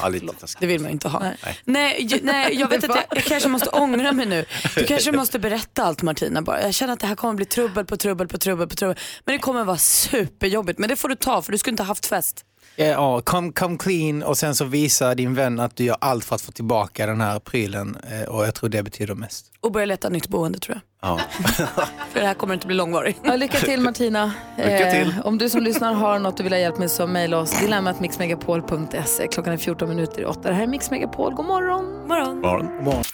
[0.61, 1.21] Det vill man ju inte ha.
[1.21, 1.37] Nej.
[1.65, 4.45] Nej, ju- nej jag vet att jag, jag kanske måste ångra mig nu.
[4.77, 6.63] Du kanske måste berätta allt Martina bara.
[6.63, 8.99] Jag känner att det här kommer bli trubbel på trubbel på trubbel på trubbel.
[9.25, 10.79] Men det kommer vara superjobbigt.
[10.79, 12.45] Men det får du ta för du skulle inte ha haft fest.
[12.77, 16.35] Ja, come, come clean och sen så visa din vän att du gör allt för
[16.35, 19.47] att få tillbaka den här prylen eh, och jag tror det betyder mest.
[19.61, 21.11] Och börja leta nytt boende tror jag.
[21.11, 21.21] Ja.
[22.13, 23.21] För det här kommer inte bli långvarigt.
[23.25, 24.33] Ja, lycka till Martina.
[24.57, 25.15] Lycka till.
[25.25, 27.61] om du som lyssnar har något du vill ha hjälp med så mejla oss.
[27.61, 29.29] Dilemmatmixmegapol.se.
[29.29, 30.41] Klockan är 14 minuter i 8.
[30.43, 31.35] Det här är Mix Megapol.
[31.35, 32.07] God morgon.
[32.09, 32.41] morgon.
[32.41, 33.05] Morgon.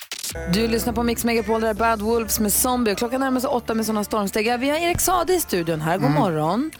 [0.52, 2.94] Du lyssnar på Mix Megapol, där är Bad Wolves med Zombie.
[2.94, 4.60] Klockan närmar sig åtta med sådana stormsteg.
[4.60, 5.98] Vi har Erik Sade i studion här.
[5.98, 6.70] God morgon.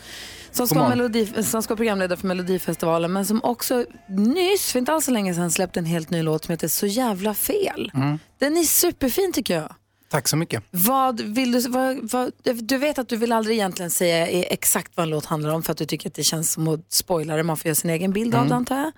[0.56, 4.92] Som ska, melodi, som ska vara programledare för Melodifestivalen men som också nyss, för inte
[4.92, 7.90] alls så länge sedan, släppte en helt ny låt som heter Så jävla fel.
[7.94, 8.18] Mm.
[8.38, 9.74] Den är superfin tycker jag.
[10.10, 10.62] Tack så mycket.
[10.70, 15.04] Vad vill du, vad, vad, du vet att du vill aldrig egentligen säga exakt vad
[15.04, 17.42] en låt handlar om för att du tycker att det känns som att spoila det.
[17.42, 18.48] Man får göra sin egen bild av Mm.
[18.48, 18.92] det antar jag.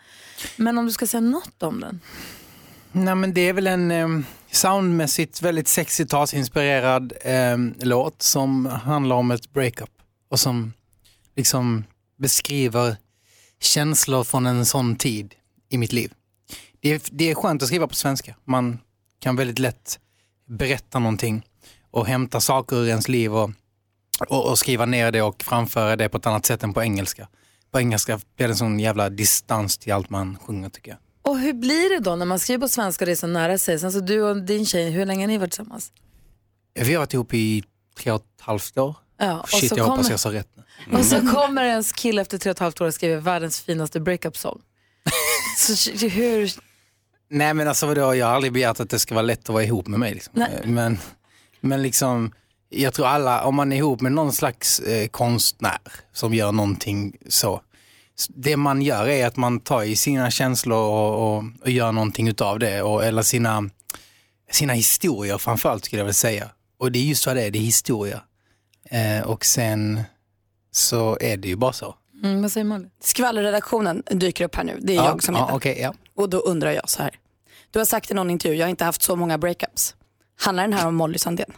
[0.56, 2.00] Men om du ska säga något om den.
[2.92, 4.08] Nej, men det är väl en eh,
[4.50, 9.90] soundmässigt väldigt 60-talsinspirerad eh, låt som handlar om ett breakup
[10.30, 10.72] och som
[11.38, 11.84] liksom
[12.16, 12.96] beskriver
[13.60, 15.34] känslor från en sån tid
[15.68, 16.12] i mitt liv.
[16.80, 18.34] Det är, det är skönt att skriva på svenska.
[18.44, 18.78] Man
[19.20, 19.98] kan väldigt lätt
[20.48, 21.46] berätta någonting
[21.90, 23.50] och hämta saker ur ens liv och,
[24.28, 27.28] och, och skriva ner det och framföra det på ett annat sätt än på engelska.
[27.70, 30.98] På engelska blir det en sån jävla distans till allt man sjunger tycker jag.
[31.22, 33.58] Och hur blir det då när man skriver på svenska och det är så nära
[33.58, 33.84] sig?
[33.84, 35.92] Alltså du och din tjej, hur länge har ni varit tillsammans?
[36.74, 37.64] Vi har varit ihop i
[37.98, 38.96] tre och ett halvt år.
[39.18, 40.96] Ja, och Shit, så jag hoppas kommer- jag sa rätt nu.
[40.98, 44.00] Och så kommer ens kille efter tre och ett halvt år och skriver världens finaste
[44.00, 44.60] breakup-song.
[45.58, 46.52] så hur...
[47.30, 49.64] Nej men alltså vadå, jag har aldrig begärt att det ska vara lätt att vara
[49.64, 50.14] ihop med mig.
[50.14, 50.44] Liksom.
[50.64, 50.98] Men,
[51.60, 52.32] men liksom,
[52.68, 55.78] jag tror alla, om man är ihop med någon slags eh, konstnär
[56.12, 57.60] som gör någonting så.
[58.28, 62.28] Det man gör är att man tar i sina känslor och, och, och gör någonting
[62.28, 62.82] utav det.
[62.82, 63.70] Och, eller sina,
[64.50, 66.48] sina historier framförallt skulle jag vilja säga.
[66.78, 68.20] Och det är just vad det är, det är historia.
[68.88, 70.00] Eh, och sen
[70.70, 71.94] så är det ju bara så.
[72.24, 72.88] Mm, vad säger Molly?
[73.00, 74.78] Skvallerredaktionen dyker upp här nu.
[74.80, 75.52] Det är Ja, jag som ja, det.
[75.52, 75.94] okej, ja.
[76.16, 77.10] Och då undrar jag så här.
[77.70, 79.94] Du har sagt i någon intervju, jag har inte haft så många breakups.
[80.40, 81.52] Handlar den här om Molly Sandén?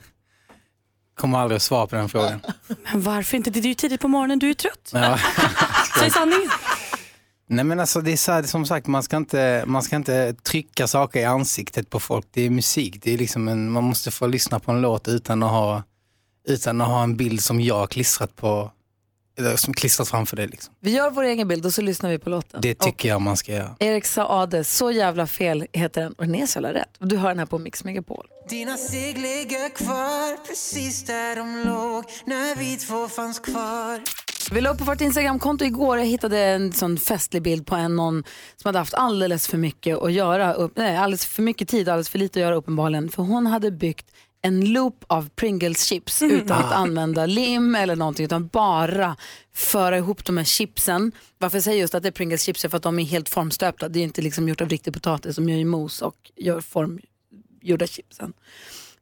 [1.15, 2.41] Kommer aldrig att svara på den frågan.
[2.93, 3.51] Men varför inte?
[3.51, 4.91] Det är ju tidigt på morgonen, du är trött.
[4.93, 5.19] Ja.
[5.99, 6.51] Säg sanningen.
[7.53, 10.35] Nej men alltså det är så här, som sagt, man ska, inte, man ska inte
[10.35, 12.27] trycka saker i ansiktet på folk.
[12.31, 15.43] Det är musik, det är liksom en, man måste få lyssna på en låt utan
[15.43, 15.83] att ha,
[16.49, 18.71] utan att ha en bild som jag har klistrat på,
[19.57, 20.47] som klistrat framför dig.
[20.47, 20.75] Liksom.
[20.81, 22.61] Vi gör vår egen bild och så lyssnar vi på låten.
[22.61, 23.77] Det tycker jag man ska göra.
[23.79, 26.97] Erik Saade, Så jävla fel heter den och den är så jävla rätt.
[27.01, 28.27] Och du hör den här på Mix Megapol.
[28.49, 34.01] Dina steg ligger kvar precis där de låg när vi två fanns kvar
[34.53, 37.97] Vi la upp på vårt Instagramkonto igår jag hittade en sån festlig bild på en
[37.97, 38.25] någon
[38.57, 41.93] som hade haft alldeles för mycket att göra, upp, nej, alldeles för mycket tid och
[41.93, 43.09] alldeles för lite att göra uppenbarligen.
[43.09, 44.07] För hon hade byggt
[44.43, 49.17] en loop av Pringles chips utan att använda lim eller någonting utan bara
[49.55, 51.13] föra ihop de här chipsen.
[51.39, 53.29] Varför jag säger just att det är Pringles chips är för att de är helt
[53.29, 53.89] formstöpta.
[53.89, 57.87] Det är inte liksom gjort av riktig potatis som gör i mos och gör formgjorda
[57.87, 58.33] chipsen.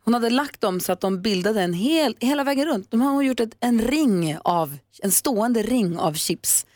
[0.05, 2.91] Hon hade lagt dem så att de bildade en hel, hela vägen runt.
[2.91, 6.67] De har hon gjort ett, en ring av, en stående ring av chips.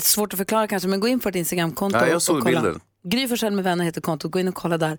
[0.00, 2.62] Svårt att förklara kanske men gå in på ett Instagramkonto Ja, jag och såg kolla.
[2.62, 2.80] bilden.
[3.04, 4.98] Gry Forssell med vänner heter kontot, gå in och kolla där.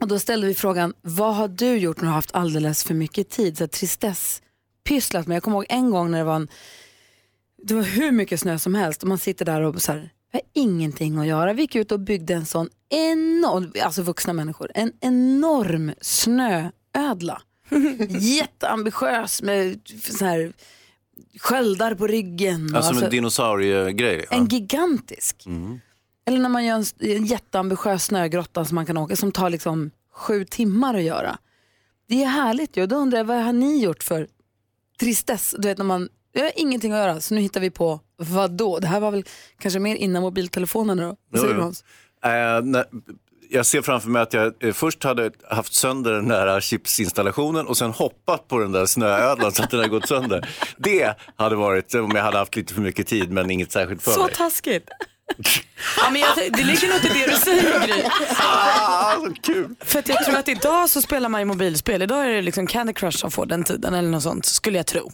[0.00, 2.94] Och då ställde vi frågan, vad har du gjort när du har haft alldeles för
[2.94, 3.58] mycket tid?
[3.58, 4.42] Så här, tristess,
[4.84, 5.36] pysslat med.
[5.36, 6.48] Jag kommer ihåg en gång när det var en,
[7.62, 10.40] det var hur mycket snö som helst och man sitter där och så här, jag
[10.40, 11.52] har ingenting att göra.
[11.52, 17.42] Vi gick ut och byggde en sån enorm, alltså vuxna människor, en enorm snöödla.
[18.08, 19.80] Jätteambitiös med
[20.18, 20.52] så här
[21.38, 22.76] sköldar på ryggen.
[22.76, 24.26] Alltså alltså- en dinosauriegrej.
[24.30, 24.36] Ja.
[24.36, 25.46] en gigantisk.
[25.46, 25.80] Mm.
[26.26, 26.84] Eller när man gör en,
[27.16, 31.38] en jätteambitiös snögrotta som man kan åka som tar liksom sju timmar att göra.
[32.08, 32.86] Det är härligt ju.
[32.86, 34.26] Då undrar jag, vad har ni gjort för
[35.00, 35.54] tristess?
[35.58, 38.50] Du vet när man, jag har ingenting att göra så nu hittar vi på vad
[38.50, 38.78] då?
[38.78, 39.24] Det här var väl
[39.58, 41.08] kanske mer innan mobiltelefonerna då?
[41.08, 41.72] Vad Jo, säger jo.
[42.30, 42.84] Eh, när,
[43.50, 47.76] jag ser framför mig att jag eh, först hade haft sönder den där chipsinstallationen och
[47.76, 50.48] sen hoppat på den där snöödlan så att den hade gått sönder.
[50.76, 54.10] Det hade varit om jag hade haft lite för mycket tid men inget särskilt för
[54.10, 54.34] Så mig.
[54.34, 54.88] taskigt.
[55.96, 58.02] ja, men jag, det ligger något i det du säger Gry.
[58.38, 59.74] Ah, så kul.
[59.80, 62.02] För att jag tror att idag så spelar man ju mobilspel.
[62.02, 64.86] Idag är det liksom Candy Crush som får den tiden eller något sånt skulle jag
[64.86, 65.12] tro.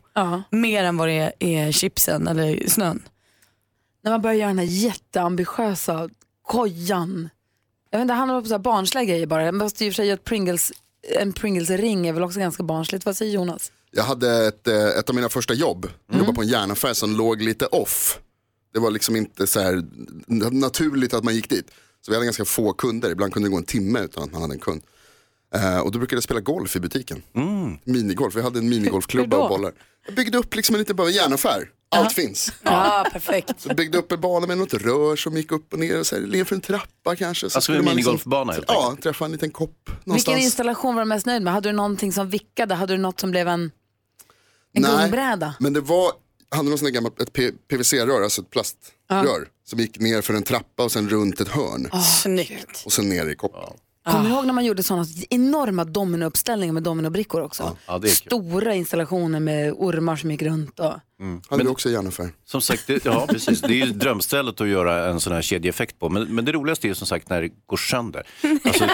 [0.50, 3.02] Mer än vad det är, är chipsen eller snön.
[4.04, 6.08] När man börjar göra den här jätteambitiösa
[6.42, 7.28] kojan.
[7.90, 9.44] Jag vet inte, han var på så här barnsliga grejer bara.
[9.44, 10.72] Jag måste i och för säga göra ett Pringles,
[11.18, 13.06] en Pringles-ring är väl också ganska barnsligt.
[13.06, 13.72] Vad säger Jonas?
[13.90, 17.16] Jag hade ett, eh, ett av mina första jobb, jag jobbade på en järnaffär som
[17.16, 18.18] låg lite off.
[18.72, 19.84] Det var liksom inte så här
[20.50, 21.70] naturligt att man gick dit.
[22.00, 24.42] Så vi hade ganska få kunder, ibland kunde det gå en timme utan att man
[24.42, 24.82] hade en kund.
[25.54, 27.22] Eh, och då brukade jag spela golf i butiken.
[27.84, 29.72] Minigolf, vi hade en minigolfklubba och bollar.
[30.06, 32.52] Jag byggde upp liksom en liten bara järnaffär, allt finns.
[32.62, 33.60] Ja, perfekt.
[33.60, 36.16] Så byggde upp en bana med något rör som gick upp och ner och så
[36.16, 37.50] här, ner för en trappa kanske.
[37.50, 40.16] Så Alltså skulle en liksom- minigolfbana helt Ja, träffa en liten kopp någonstans.
[40.16, 41.52] Vilken installation var du mest nöjd med?
[41.52, 42.74] Hade du någonting som vickade?
[42.74, 43.60] Hade du något som blev en,
[44.72, 45.54] en Nej, gungbräda?
[45.60, 46.12] Men det var,
[46.52, 47.32] hade någon sån där gammalt, ett
[47.68, 49.48] PVC-rör, alltså ett plaströr.
[49.64, 51.88] Som gick ner för en trappa och sen runt ett hörn.
[52.22, 52.82] Snyggt.
[52.84, 53.60] Och sen ner i koppen.
[54.04, 57.76] Kommer du ihåg när man gjorde sådana enorma dominouppställningar med dominobrickor också?
[57.86, 58.02] Ja.
[58.08, 60.80] Stora installationer med ormar som gick runt.
[60.80, 60.92] Och...
[61.50, 62.28] Hade vi också i järnaffär.
[62.44, 63.60] Som sagt, det, ja precis.
[63.60, 66.08] Det är ju drömstället att göra en sån här kedjeeffekt på.
[66.08, 68.26] Men, men det roligaste är ju som sagt när det går sönder.
[68.64, 68.90] Alltså, in,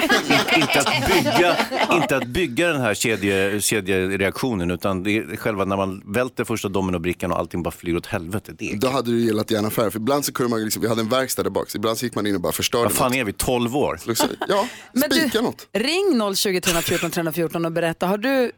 [0.62, 1.57] inte, att bygga,
[1.93, 6.68] inte att bygga den här kedje, kedjereaktionen utan det är själva när man välter första
[6.68, 8.53] dominobrickan och allting bara flyger åt helvete.
[8.59, 11.09] Det Då hade du gillat järnaffär, för ibland så kunde man liksom, vi hade en
[11.09, 13.16] verkstad där bak, så ibland så gick man in och bara förstörde Vad fan något.
[13.18, 14.01] är vi, 12 år?
[14.49, 15.66] Ja, Men spika du, något.
[15.72, 18.07] ring 020 314 314 och berätta.
[18.07, 18.53] Har du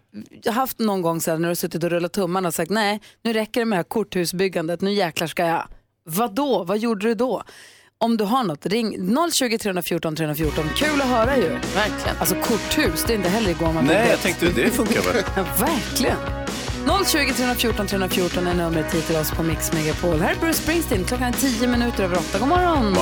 [0.47, 3.61] haft någon gång sedan när du suttit och rullat tummarna och sagt nej, nu räcker
[3.61, 5.65] det med det här korthusbyggandet, nu jäklar ska jag.
[6.05, 6.65] Vad då?
[6.65, 7.43] Vad gjorde du då?
[7.99, 10.65] Om du har något, ring 020 314 314.
[10.77, 11.49] Kul att höra ju.
[11.49, 12.17] Verkligen.
[12.19, 15.23] Alltså korthus, det är inte heller igår man Nej, jag tänkte det funkar väl?
[15.37, 16.17] Ja, verkligen.
[17.07, 20.21] 020 314 314 är numret hit till oss på Mix Megapol.
[20.21, 21.05] Här är Bruce Springsteen.
[21.05, 22.39] Klockan är 10 minuter över 8.
[22.39, 22.97] God morgon.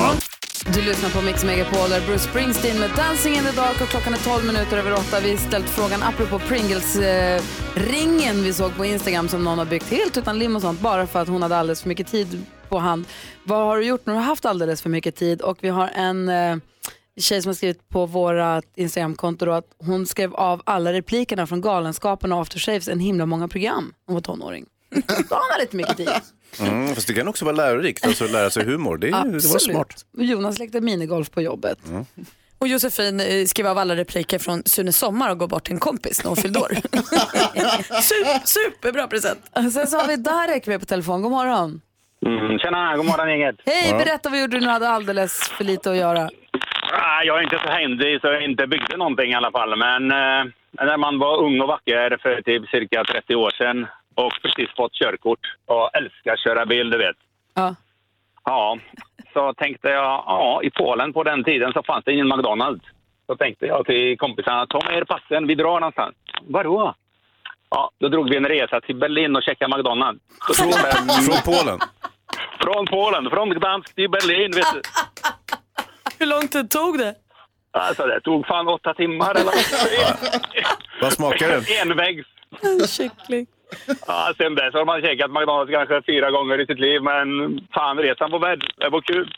[0.64, 1.90] Du lyssnar på Mix Megapol.
[1.90, 5.20] Där Bruce Springsteen med Dancing in the Dark och klockan är 12 minuter över 8.
[5.22, 9.90] Vi har ställt frågan apropå Pringles-ringen eh, vi såg på Instagram som någon har byggt
[9.90, 12.78] helt utan lim och sånt bara för att hon hade alldeles för mycket tid på
[12.78, 13.04] hand.
[13.44, 15.40] Vad har du gjort när du har haft alldeles för mycket tid?
[15.40, 16.56] Och vi har en eh,
[17.20, 21.60] tjej som har skrivit på våra Instagramkonto då att hon skrev av alla replikerna från
[21.60, 23.92] Galenskapen och After Shaves en himla många program.
[24.06, 24.66] Hon var tonåring.
[24.90, 26.10] Då har man lite mycket tid.
[26.60, 28.98] Mm, fast det kan också vara lärorikt, alltså lära sig humor.
[28.98, 29.12] Det, det
[29.52, 30.04] var smart.
[30.18, 31.78] Jonas lekte minigolf på jobbet.
[31.88, 32.04] Mm.
[32.58, 35.80] Och Josefin eh, skrev av alla repliker från Sune Sommar och går bort till en
[35.80, 36.68] kompis när hon fyllde år.
[38.02, 39.50] Super, superbra present.
[39.54, 41.22] Sen så har vi Darek med på telefon.
[41.22, 41.80] God morgon.
[42.26, 43.56] Mm, tjena, god morgon gänget.
[43.66, 46.30] Hej, berätta vad gjorde du när du hade alldeles för lite att göra?
[46.92, 49.78] Ah, Jag är inte så händig så jag inte byggde någonting i alla fall.
[49.78, 50.52] Men eh,
[50.86, 53.86] när man var ung och vacker för typ cirka 30 år sedan
[54.18, 57.16] och precis fått körkort och älskar att köra bil, du vet.
[57.54, 57.74] Ja.
[58.44, 58.78] Ja,
[59.32, 62.84] så tänkte jag, ja, i Polen på den tiden så fanns det ingen McDonalds.
[63.26, 66.14] Så tänkte jag till kompisarna, ta med er passen, vi drar någonstans.
[66.42, 66.94] Vadå?
[67.70, 70.20] Ja, då drog vi en resa till Berlin och checkade McDonalds.
[70.56, 71.78] Från, från Polen?
[72.60, 74.82] Från Polen, från Gdansk till Berlin, vet du.
[76.18, 77.14] Hur lång tid tog det?
[77.70, 79.52] Alltså det tog fan åtta timmar eller.
[81.00, 81.80] Vad smakar det?
[81.80, 82.26] Enväggs.
[82.96, 83.46] Kyckling.
[84.06, 87.26] Ja, sen dess har man käkat McDonalds kanske fyra gånger i sitt liv, men
[87.74, 88.64] fan resan var värd.
[88.76, 89.34] Det var kul.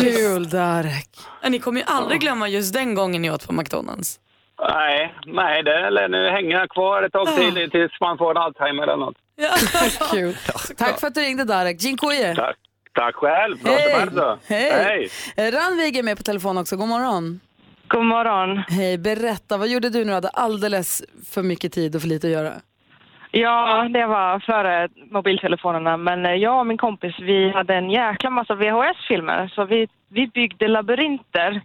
[0.00, 1.08] Kul Darek.
[1.42, 4.20] Ja, Ni kommer ju aldrig glömma just den gången ni åt på McDonalds.
[4.68, 8.82] Nej, nej, det lär nu hänga kvar ett tag till tills man får en Alzheimer
[8.82, 9.16] eller något.
[10.12, 10.36] Kul.
[10.76, 11.76] Tack för att du ringde Darek.
[11.78, 12.34] Dziękuję.
[12.34, 12.56] Tack.
[12.94, 13.56] Tack själv.
[13.64, 13.92] Hej.
[14.00, 14.38] bardzo.
[14.46, 15.10] Hej.
[15.36, 16.76] Eh, Ranvig är med på telefon också.
[16.76, 17.40] God morgon.
[17.88, 18.58] God morgon.
[18.68, 19.56] Hej, berätta.
[19.56, 22.52] Vad gjorde du när du hade alldeles för mycket tid och för lite att göra?
[23.36, 25.96] Ja, det var före mobiltelefonerna.
[25.96, 29.52] Men eh, jag och min kompis, vi hade en jäkla massa VHS-filmer.
[29.54, 31.60] Så vi, vi byggde labyrinter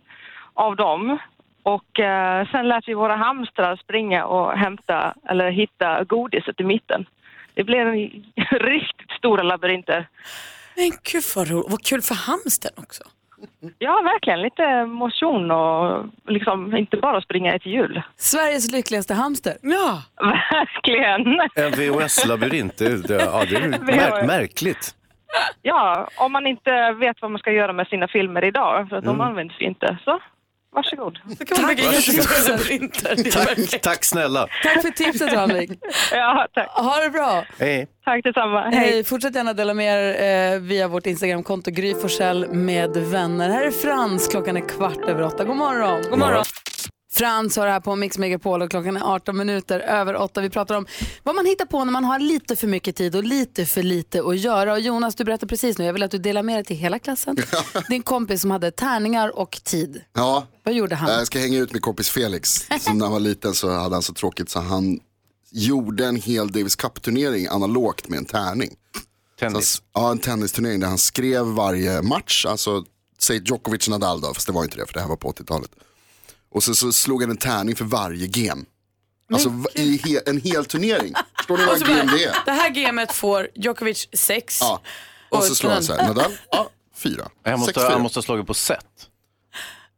[0.53, 1.17] av dem.
[1.63, 7.05] Och eh, sen lät vi våra hamstrar springa och hämta, eller hitta godiset i mitten.
[7.53, 7.95] Det blev en,
[8.51, 10.07] riktigt stora labyrinter.
[10.75, 11.71] Men gud vad roligt.
[11.71, 13.03] Vad kul för hamstern också.
[13.79, 14.41] Ja, verkligen.
[14.41, 18.01] Lite motion och liksom inte bara springa ett hjul.
[18.17, 19.53] Sveriges lyckligaste hamster.
[19.61, 20.01] Ja.
[20.51, 21.39] Verkligen.
[21.55, 24.95] En VHS-labyrint, det, det, ja, det är mär, märkligt.
[25.61, 29.03] Ja, om man inte vet vad man ska göra med sina filmer idag, för att
[29.03, 29.21] de Mm.
[29.27, 29.97] används ju inte.
[30.05, 30.19] Så,
[30.75, 31.17] varsågod.
[31.39, 33.15] Så kan man bygga jättestora labyrinter.
[33.23, 33.31] Det är
[33.71, 34.47] Tack, tack snälla.
[34.63, 35.79] Tack för tipset Ranvig.
[36.11, 36.67] ja, tack.
[36.69, 37.45] Ha det bra.
[37.59, 37.87] Hej.
[38.05, 38.61] Tack detsamma.
[38.69, 39.03] Hej.
[39.03, 43.49] Fortsätt gärna dela med er eh, via vårt Instagramkonto Gry Forssell med vänner.
[43.49, 44.27] Här är Frans.
[44.27, 45.43] Klockan är kvart över åtta.
[45.43, 46.01] God morgon.
[46.09, 46.43] God morgon.
[47.11, 50.41] Frans har det här på Mix Megapol och klockan är 18 minuter över åtta.
[50.41, 50.85] Vi pratar om
[51.23, 54.19] vad man hittar på när man har lite för mycket tid och lite för lite
[54.23, 54.73] att göra.
[54.73, 56.99] Och Jonas, du berättar precis nu, jag vill att du delar med dig till hela
[56.99, 57.37] klassen.
[57.89, 60.01] Din kompis som hade tärningar och tid.
[60.13, 61.09] Ja, Vad gjorde han?
[61.11, 62.67] jag ska hänga ut min kompis Felix.
[62.81, 64.99] Så när han var liten så hade han så tråkigt så han
[65.51, 68.75] gjorde en hel Davis Cup-turnering analogt med en tärning.
[69.39, 69.69] Tennis?
[69.69, 72.83] Så, ja, en tennisturnering där han skrev varje match, alltså
[73.19, 75.31] säg Djokovic och Nadal då, fast det var inte det för det här var på
[75.31, 75.71] 80-talet.
[76.51, 78.63] Och så, så slog han en tärning för varje game.
[79.33, 81.13] Alltså i he, en hel turnering.
[81.37, 82.35] Förstår ni vad bara, det är?
[82.45, 84.57] Det här gamet får Djokovic 6.
[84.61, 84.81] Ja.
[85.29, 87.29] Och så slår han så här, Nadal, ja, fyra.
[87.45, 87.93] Han måste, Sex, fyra.
[87.93, 88.85] han måste ha slagit på set.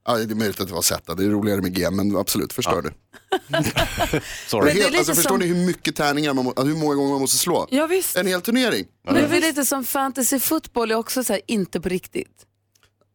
[0.05, 2.53] Ja, det är möjligt att det var set, det är roligare med game, men absolut,
[2.53, 2.93] förstör det.
[4.47, 4.65] Sorry.
[4.65, 6.65] Men det är helt, lite alltså, förstår som- ni hur mycket tärningar man må, alltså,
[6.65, 7.67] hur många gånger man måste slå?
[7.71, 8.15] Ja, visst.
[8.17, 8.85] En hel turnering.
[9.05, 12.45] Men det är lite som fantasy fotboll är också så här, inte på riktigt.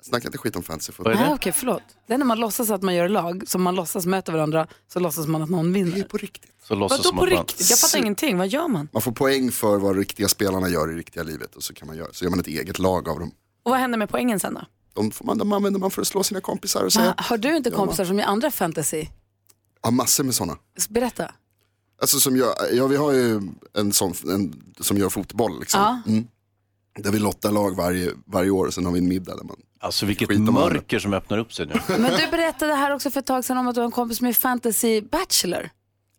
[0.09, 1.17] Snacka inte skit om fantasy fotboll.
[1.17, 1.83] Ah, Okej, förlåt.
[2.07, 5.01] Det är när man låtsas att man gör lag, som man låtsas möter varandra, så
[5.01, 5.93] låtsas man att någon vinner.
[5.93, 6.51] Det är på riktigt.
[6.63, 7.27] Så låtsas Vadå på man...
[7.27, 7.71] riktigt?
[7.71, 8.39] Jag fattar ingenting.
[8.39, 8.89] Vad gör man?
[8.93, 11.97] Man får poäng för vad riktiga spelarna gör i riktiga livet och så, kan man
[11.97, 13.31] göra, så gör man ett eget lag av dem.
[13.63, 14.61] Och vad händer med poängen sen då?
[14.95, 17.39] De, får man, de använder man för att slå sina kompisar och säga, Ah, har
[17.39, 19.07] du inte kompisar som gör andra fantasy?
[19.83, 20.59] ja massor med sådana.
[20.89, 21.31] Berätta.
[22.01, 23.41] Alltså som gör, ja vi har ju
[23.75, 25.81] en sån en, som gör fotboll liksom.
[25.81, 26.13] Ja.
[26.13, 26.27] Mm.
[26.99, 29.57] Där vi lottar lag varje, varje år och sen har vi en middag där man
[29.87, 30.53] Alltså vilket varandra.
[30.53, 31.75] mörker som öppnar upp sig nu.
[31.99, 34.19] Men du berättade här också för ett tag sedan om att du har en kompis
[34.19, 35.71] som är fantasy bachelor.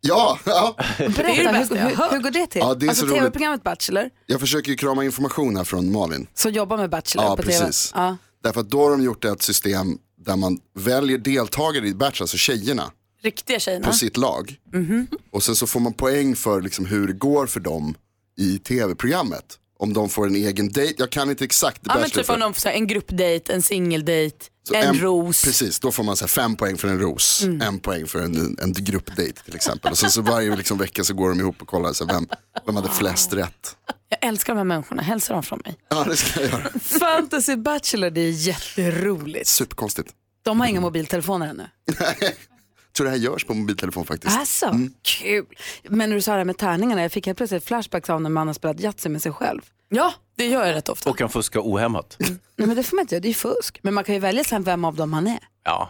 [0.02, 0.76] Ja, ja.
[0.98, 2.62] Berätta, hur, hur, hur går det till?
[2.62, 6.28] Ja, det är alltså tv-programmet Bachelor, Jag försöker ju krama information här från Malin.
[6.34, 7.92] som jobbar med Bachelor Ja, på precis.
[7.92, 8.02] tv.
[8.04, 8.18] Ja.
[8.44, 12.38] Därför att då har de gjort ett system där man väljer deltagare i Bachelor, alltså
[12.38, 12.92] tjejerna,
[13.22, 13.88] Riktiga tjejerna.
[13.88, 14.56] på sitt lag.
[14.74, 15.08] Mhm.
[15.32, 17.96] Och sen så får man poäng för liksom hur det går för dem
[18.38, 19.58] i tv-programmet.
[19.80, 22.54] Om de får en egen dejt, jag kan inte exakt Ja, men typ om de
[22.54, 25.44] får så här, en gruppdate, en singeldate, Så en, ros.
[25.44, 27.62] Precis, då får man så här, fem poäng för en ros, Mm.
[27.62, 29.92] en poäng för en, en gruppdate till exempel.
[29.92, 32.28] Och sen så varje liksom, vecka så går de ihop och kollar så här, vem,
[32.66, 33.76] vem hade flest rätt.
[34.10, 35.78] Jag älskar de här människorna, hälsa dem från mig.
[35.90, 36.70] Ja, det ska jag göra.
[36.80, 39.48] Fantasy Bachelor, det är jätteroligt.
[39.48, 40.10] Superkonstigt.
[40.44, 41.68] De har inga mobiltelefoner ännu.
[42.98, 44.38] Tror det här görs på mobiltelefon faktiskt.
[44.40, 44.94] Alltså, Mm.
[45.02, 45.46] kul.
[45.84, 48.30] Men när du sa det här med tärningarna, jag fick helt plötsligt flashbacks av när
[48.30, 49.62] man har spelat Yatzy med sig själv.
[49.90, 51.10] Ja, det gör jag rätt ofta.
[51.10, 52.16] Och kan fuska ohämmat.
[52.20, 53.80] Nej men det får man inte göra, det är fusk.
[53.84, 55.40] Men man kan ju välja sen vem av dem man är.
[55.64, 55.90] Ja.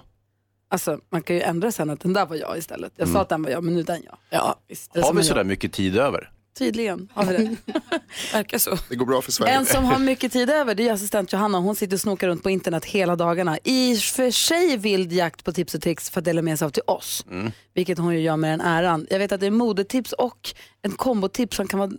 [0.69, 2.93] Alltså man kan ju ändra sen att den där var jag istället.
[2.95, 3.21] Jag sa Mm.
[3.21, 4.17] att den var jag, men nu är den jag.
[4.29, 4.95] Ja, visst.
[4.95, 5.25] Har vi jag.
[5.25, 6.31] sådär mycket tid över?
[6.57, 7.55] Tydligen har vi det.
[8.33, 8.77] Verkar så.
[8.89, 9.53] Det går bra för Sverige.
[9.53, 11.57] En som har mycket tid över det är assistent Johanna.
[11.57, 13.57] Hon sitter och snokar runt på internet hela dagarna.
[13.63, 16.65] I och för sig vild jakt på tips och tricks för att dela med sig
[16.65, 17.25] av till oss.
[17.31, 17.51] Mm.
[17.73, 19.07] Vilket hon ju gör med den äran.
[19.09, 21.91] Jag vet att det är modetips och en kombotips som kan vara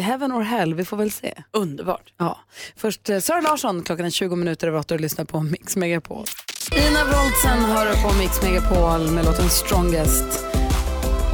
[0.00, 0.74] heaven or hell.
[0.74, 1.42] Vi får väl se.
[1.50, 2.12] Underbart.
[2.18, 2.38] Ja.
[2.76, 6.24] Först eh, Sara Larsson klockan är 20 minuter över 8 och lyssnar på Mix Megapol.
[6.72, 10.46] Ina Wroldsen hör på Mix Megapol med låten Strongest.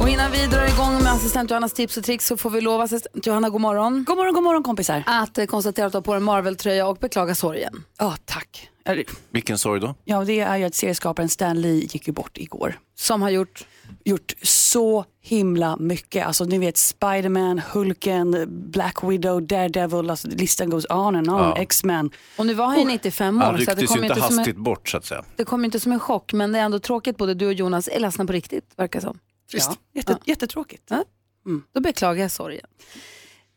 [0.01, 2.83] Och innan vi drar igång med assistent Johannas tips och tricks så får vi lova
[2.83, 4.03] assistent Johanna, god morgon.
[4.03, 5.03] God morgon, god morgon kompisar.
[5.05, 7.83] Att eh, konstatera att du har på en Marvel-tröja och beklaga sorgen.
[7.99, 8.69] Ja, tack.
[8.85, 9.95] Det- Vilken sorg då?
[10.05, 12.79] Ja, det är ju att serieskaparen Stan Lee gick ju bort igår.
[12.95, 13.65] Som har gjort?
[14.05, 16.25] Gjort så himla mycket.
[16.27, 21.55] Alltså ni vet Spiderman, Hulken, Black Widow, Daredevil, alltså listan goes on and on, Ja.
[21.57, 22.11] X-Men.
[22.37, 23.45] Och nu var han ju 95 år.
[23.45, 25.05] Han så att det rycktes kom ju inte inte som hastigt en, bort så att
[25.05, 25.23] säga.
[25.35, 27.17] det kom inte som en chock, men det är ändå tråkigt.
[27.17, 29.17] Både du och Jonas är ledsna på riktigt, verkar som.
[29.53, 30.83] Ja, jätte, Jättetråkigt.
[30.89, 31.03] Ja.
[31.45, 31.63] Mm.
[31.73, 32.65] Då beklagar jag sorgen.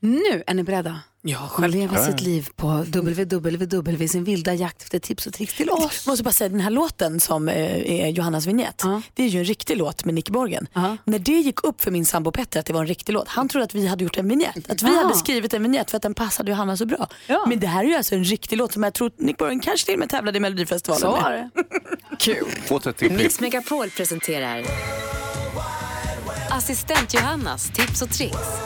[0.00, 2.18] Nu är ni beredda Ja, att leva självklart.
[2.18, 6.02] sitt liv på www, sin vilda jakt efter tips och tricks till oss.
[6.04, 8.82] Jag måste bara säga den här låten som eh, är Johannas vignett.
[9.14, 10.66] Det är ju en riktig låt med Nick Borgen.
[11.04, 13.28] När det gick upp för min sambo Petter att det var en riktig låt.
[13.28, 14.70] Han trodde att vi hade gjort en vignett.
[14.70, 15.02] Att vi Ah.
[15.02, 17.08] hade skrivit en vignett för att den passade Johanna så bra.
[17.46, 19.60] Men det här är ju alltså en riktig låt som jag tror att Nick Borgen
[19.60, 21.22] kanske till och med tävlade i Melodifestivalen Så med.
[21.22, 21.50] var det.
[22.98, 23.10] Kul.
[23.16, 24.64] Mix Megapol presenterar
[26.56, 28.38] Assistent Johannas tips och tricks.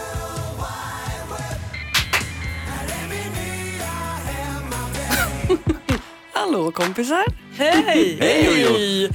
[6.33, 7.25] Hallå kompisar.
[7.57, 8.19] Hej!
[8.21, 9.09] Hej, Jojo.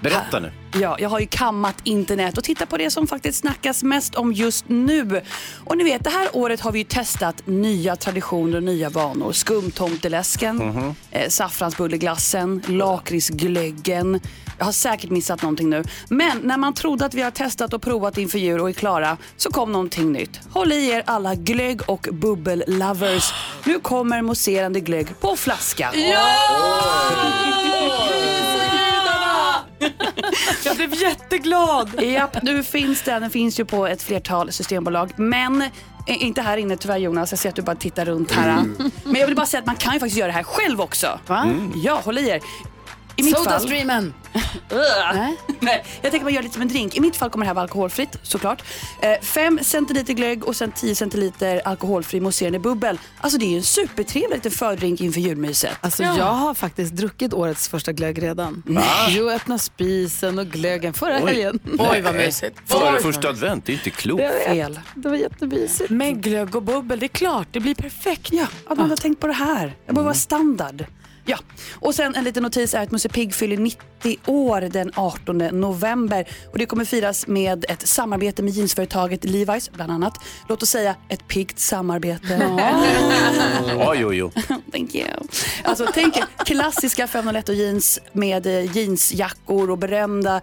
[0.00, 0.52] Berätta nu.
[0.80, 4.32] Ja, jag har ju kammat internet och tittat på det som faktiskt snackas mest om
[4.32, 5.22] just nu.
[5.64, 9.32] Och ni vet, det här året har vi ju testat nya traditioner och nya vanor.
[9.32, 10.94] Skumtomteläsken, Mhm.
[11.10, 14.20] eh, saffransbulleglassen, lakritsglöggen.
[14.58, 15.84] Jag har säkert missat någonting nu.
[16.08, 19.16] Men när man trodde att vi har testat och provat inför jul och är klara
[19.36, 20.40] så kom någonting nytt.
[20.50, 23.32] Håll i er alla glögg och bubbellovers.
[23.64, 25.90] Nu kommer mousserande glögg på flaska.
[30.64, 32.02] Jag blev jätteglad.
[32.02, 33.22] Japp, nu finns den.
[33.22, 35.12] Den finns ju på ett flertal systembolag.
[35.16, 35.68] Men eh,
[36.06, 37.32] inte här inne tyvärr Jonas.
[37.32, 38.48] Jag ser att du bara tittar runt här.
[38.48, 38.90] Mm.
[39.04, 41.18] Men jag vill bara säga att man kan ju faktiskt göra det här själv också.
[41.26, 41.46] Va?
[41.74, 42.40] Ja, håll i er.
[43.16, 43.44] I mitt fall...
[43.44, 44.14] Sodastreamen.
[45.14, 45.36] Nej.
[45.60, 46.96] Nej, jag tänker man gör lite som en drink.
[46.96, 48.62] I mitt fall kommer det här vara alkoholfritt såklart.
[49.22, 52.98] 5 centiliter glögg och sen 10 centiliter alkoholfri mousserande bubbel.
[53.20, 55.70] Alltså det är ju en supertrevlig liten fördrink inför julmyset.
[55.80, 58.62] Alltså jag har faktiskt druckit årets första glögg redan.
[58.66, 58.82] Va?
[59.08, 61.58] Jo, öppna spisen och glöggen förra helgen.
[61.62, 62.02] Nej.
[62.66, 64.22] Före första advent, det är inte klokt.
[64.46, 64.80] Fel.
[64.94, 65.90] Det var jättemysigt.
[65.90, 68.32] Med glögg och bubbel, det är klart, det blir perfekt.
[68.32, 69.76] Ja, att man har tänkt på det här.
[69.86, 70.84] Det borde vara standard.
[71.26, 71.38] Ja,
[71.74, 76.28] och sen en liten notis är att Musse Pigg fyller 90 år den 18 november
[76.52, 80.14] och det kommer firas med ett samarbete med jeansföretaget Levi's bland annat.
[80.48, 82.50] Låt oss säga ett piggt samarbete.
[83.88, 84.30] Oj, oj, oj.
[84.72, 85.08] Thank you.
[85.62, 90.40] Alltså tänk er klassiska 501 och jeans med eh, jeansjackor och berömda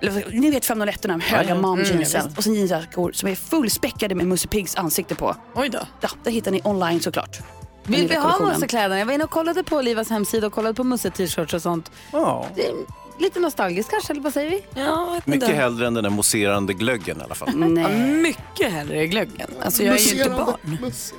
[0.00, 1.60] eller, ni vet 501 de höga Ja, ja.
[1.60, 5.36] momjeansen Mm, och sen jeansjackor som är fullspäckade med Musse Piggs ansikte på.
[5.54, 5.78] Oj då.
[6.00, 7.38] Ja, det hittar ni online såklart.
[7.84, 8.38] Vill vi ha.
[8.40, 8.98] Mussekläderna?
[8.98, 11.90] Jag var inne och kollade på Olivas hemsida och kollade på Musse-t-shirts och sånt.
[12.12, 12.46] Ja.
[12.54, 12.74] Det är
[13.18, 14.64] lite nostalgiskt kanske, eller vad säger vi?
[14.74, 17.50] Ja, Mycket hellre än den där mousserande glöggen i alla fall.
[17.54, 17.84] Nej.
[17.84, 19.50] Ja, mycket hellre glöggen.
[19.64, 20.78] Alltså jag är ju inte barn.
[20.80, 21.14] Musse.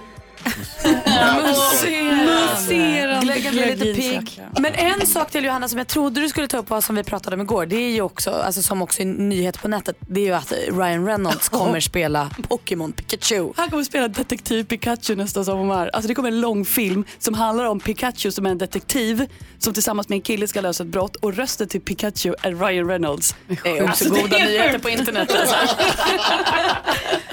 [3.25, 4.41] Säkert bli lite pigg.
[4.59, 7.03] Men en sak till Johanna som jag trodde du skulle ta upp var som vi
[7.03, 7.65] pratade om igår.
[7.65, 9.95] Det är ju också, alltså som också är nyhet på nätet.
[9.99, 13.53] Det är ju att Ryan Reynolds kommer spela Pokémon Pikachu.
[13.55, 15.89] Han kommer spela detektiv Pikachu nästa sommar.
[15.93, 19.25] Alltså det kommer en lång film som handlar om Pikachu som är en detektiv
[19.59, 22.87] som tillsammans med en kille ska lösa ett brott och rösten till Pikachu är Ryan
[22.89, 23.35] Reynolds.
[23.47, 25.35] Det är också Alltså, det goda är nyheter på internet.
[25.39, 25.55] Alltså.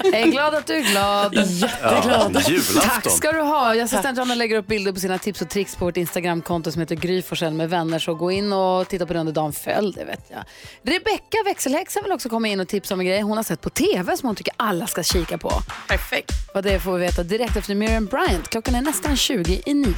[0.03, 1.33] Jag är glad att du är glad.
[1.35, 2.31] Jätteglad.
[2.35, 3.02] Ja, julafton.
[3.03, 3.75] Tack ska du ha.
[3.75, 6.79] Jag assistent Johanna lägger upp bilder på sina tips och tricks på vårt Instagramkonto som
[6.79, 7.99] heter Gry Forssell med vänner.
[7.99, 9.53] Så gå in och titta på det under dagen.
[9.53, 10.43] Följ det vet jag.
[10.93, 13.69] Rebecka växelhäxa vill också komma in och tipsa om en grej hon har sett på
[13.69, 15.51] TV som hon tycker alla ska kika på.
[15.87, 16.31] Perfekt.
[16.53, 18.49] Vad det får vi veta direkt efter Miriam Bryant.
[18.49, 19.93] Klockan är nästan 20 i 9.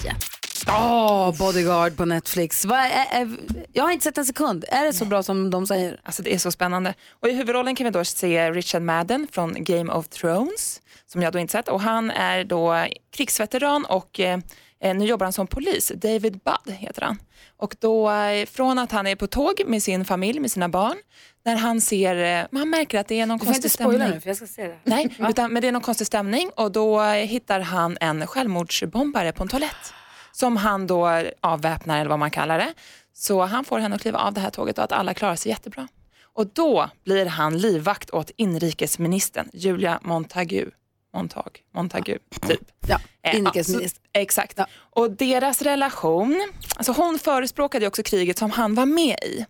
[0.68, 2.66] Åh, Bodyguard på Netflix.
[2.66, 3.38] Vad är, är,
[3.74, 4.66] jag har inte sett en sekund.
[4.68, 5.99] Är det så bra som de säger?
[6.03, 6.93] Alltså det är så spännande.
[7.22, 10.82] Och i huvudrollen kan vi då se Richard Madden från Game of Thrones,
[11.16, 11.68] som jag då inte sett.
[11.68, 14.39] Och han är då krigsveteran och eh,
[14.80, 15.91] nu jobbar han som polis.
[15.95, 17.18] David Budd heter han.
[17.57, 20.97] Och då eh, från att han är på tåg med sin familj, med sina barn,
[21.45, 23.97] när han ser, eh, man märker att det är någon Du får konstig inte spoila
[23.97, 24.16] stämning.
[24.16, 24.78] nu för jag ska se det.
[24.84, 29.32] Nej, utan, men det är någon konstig stämning och då eh, hittar han en självmordsbombare
[29.32, 29.93] på en toalett
[30.32, 32.74] som han då avväpnar eller vad man kallar det.
[33.13, 35.51] Så han får henne att kliva av det här tåget och att alla klarar sig
[35.51, 35.88] jättebra.
[36.34, 40.72] Och då blir han livvakt åt inrikesministern Julia Montagu.
[41.16, 42.59] Montag, Montagu, typ.
[42.88, 44.01] Ja, Eh, inrikesminister.
[44.11, 44.59] ja, exakt.
[44.78, 49.45] Och deras relation, alltså hon förespråkade också kriget som han var med i.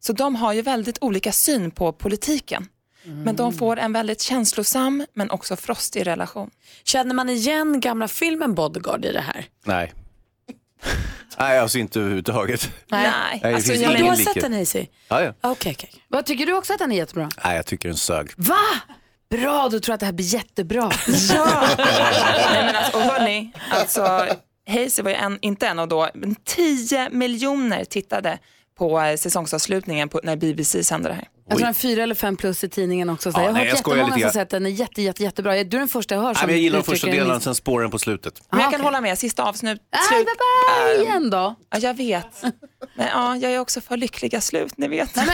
[0.00, 2.68] Så de har ju väldigt olika syn på politiken.
[3.02, 6.50] Men de får en väldigt känslosam men också frostig relation.
[6.84, 9.46] Känner man igen gamla filmen Bodyguard i det här?
[9.64, 9.92] Nej.
[11.38, 12.70] Nej, alltså inte överhuvudtaget.
[12.90, 13.40] Nej.
[13.42, 14.34] det Alltså, jag, ingen du har likhet.
[14.34, 14.86] sett den Hazy?
[15.08, 15.32] Ja, ja.
[15.40, 15.90] Okej, okej.
[16.08, 17.28] Vad tycker du också att den är jättebra?
[17.44, 18.30] Nej, jag tycker den sög.
[18.36, 18.56] Va?
[19.30, 20.90] Bra, då tror jag att det här blir jättebra.
[22.52, 24.26] Nej, men alltså, och hörni, alltså,
[24.68, 28.38] Hazy var ju en, inte en av då, men 10 miljoner tittade
[28.78, 31.28] på eh, säsongsavslutningen på, när BBC sände det här.
[31.48, 33.32] Jag tror den är fyra eller fem plus i tidningen också.
[33.32, 34.66] Så Ja, jag har nej, hört jag jättemånga lite som sett den.
[34.66, 35.52] är jätte, jätte, jättebra.
[35.52, 37.54] Du är den första jag hör som Nej, men jag gillar de första delarna, sen
[37.54, 38.42] spåren på slutet.
[38.50, 39.80] Men jag Ah, kan hålla med, sista avsnitt.
[39.92, 40.26] Nej, slut.
[40.26, 40.34] bye
[40.94, 41.54] bye Äh, igen då.
[41.70, 42.42] Ja, jag vet.
[42.96, 45.16] Men ja, jag är också för lyckliga slut, ni vet.
[45.16, 45.26] Men,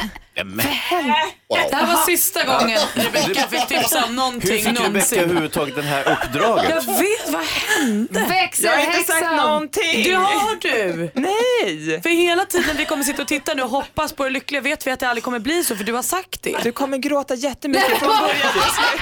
[0.59, 5.83] Det här var sista gången Rebecca fick tipsa om hur någonting fick Rebecka överhuvudtaget det
[5.83, 6.71] här uppdraget?
[6.71, 8.21] Jag vet, vad hände?
[8.63, 10.05] Jag har inte sagt någonting.
[10.05, 11.11] Det har du.
[11.15, 12.03] Nej.
[12.03, 14.87] För hela tiden vi kommer sitta och titta nu och hoppas på det lyckliga vet
[14.87, 16.57] vi att det aldrig kommer bli så för du har sagt det.
[16.63, 19.01] Du kommer gråta jättemycket från början till slut.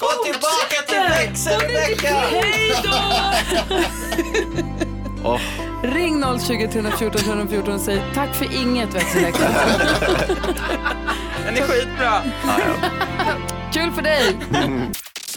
[0.00, 2.08] Gå tillbaka till växeln Rebecca!
[2.08, 2.90] Hej då!
[5.28, 5.40] Åh,
[5.82, 9.48] Ring 020 314 314 och säg tack för inget växelhäxa.
[11.44, 12.22] Den är skitbra.
[13.72, 14.36] Kul för dig!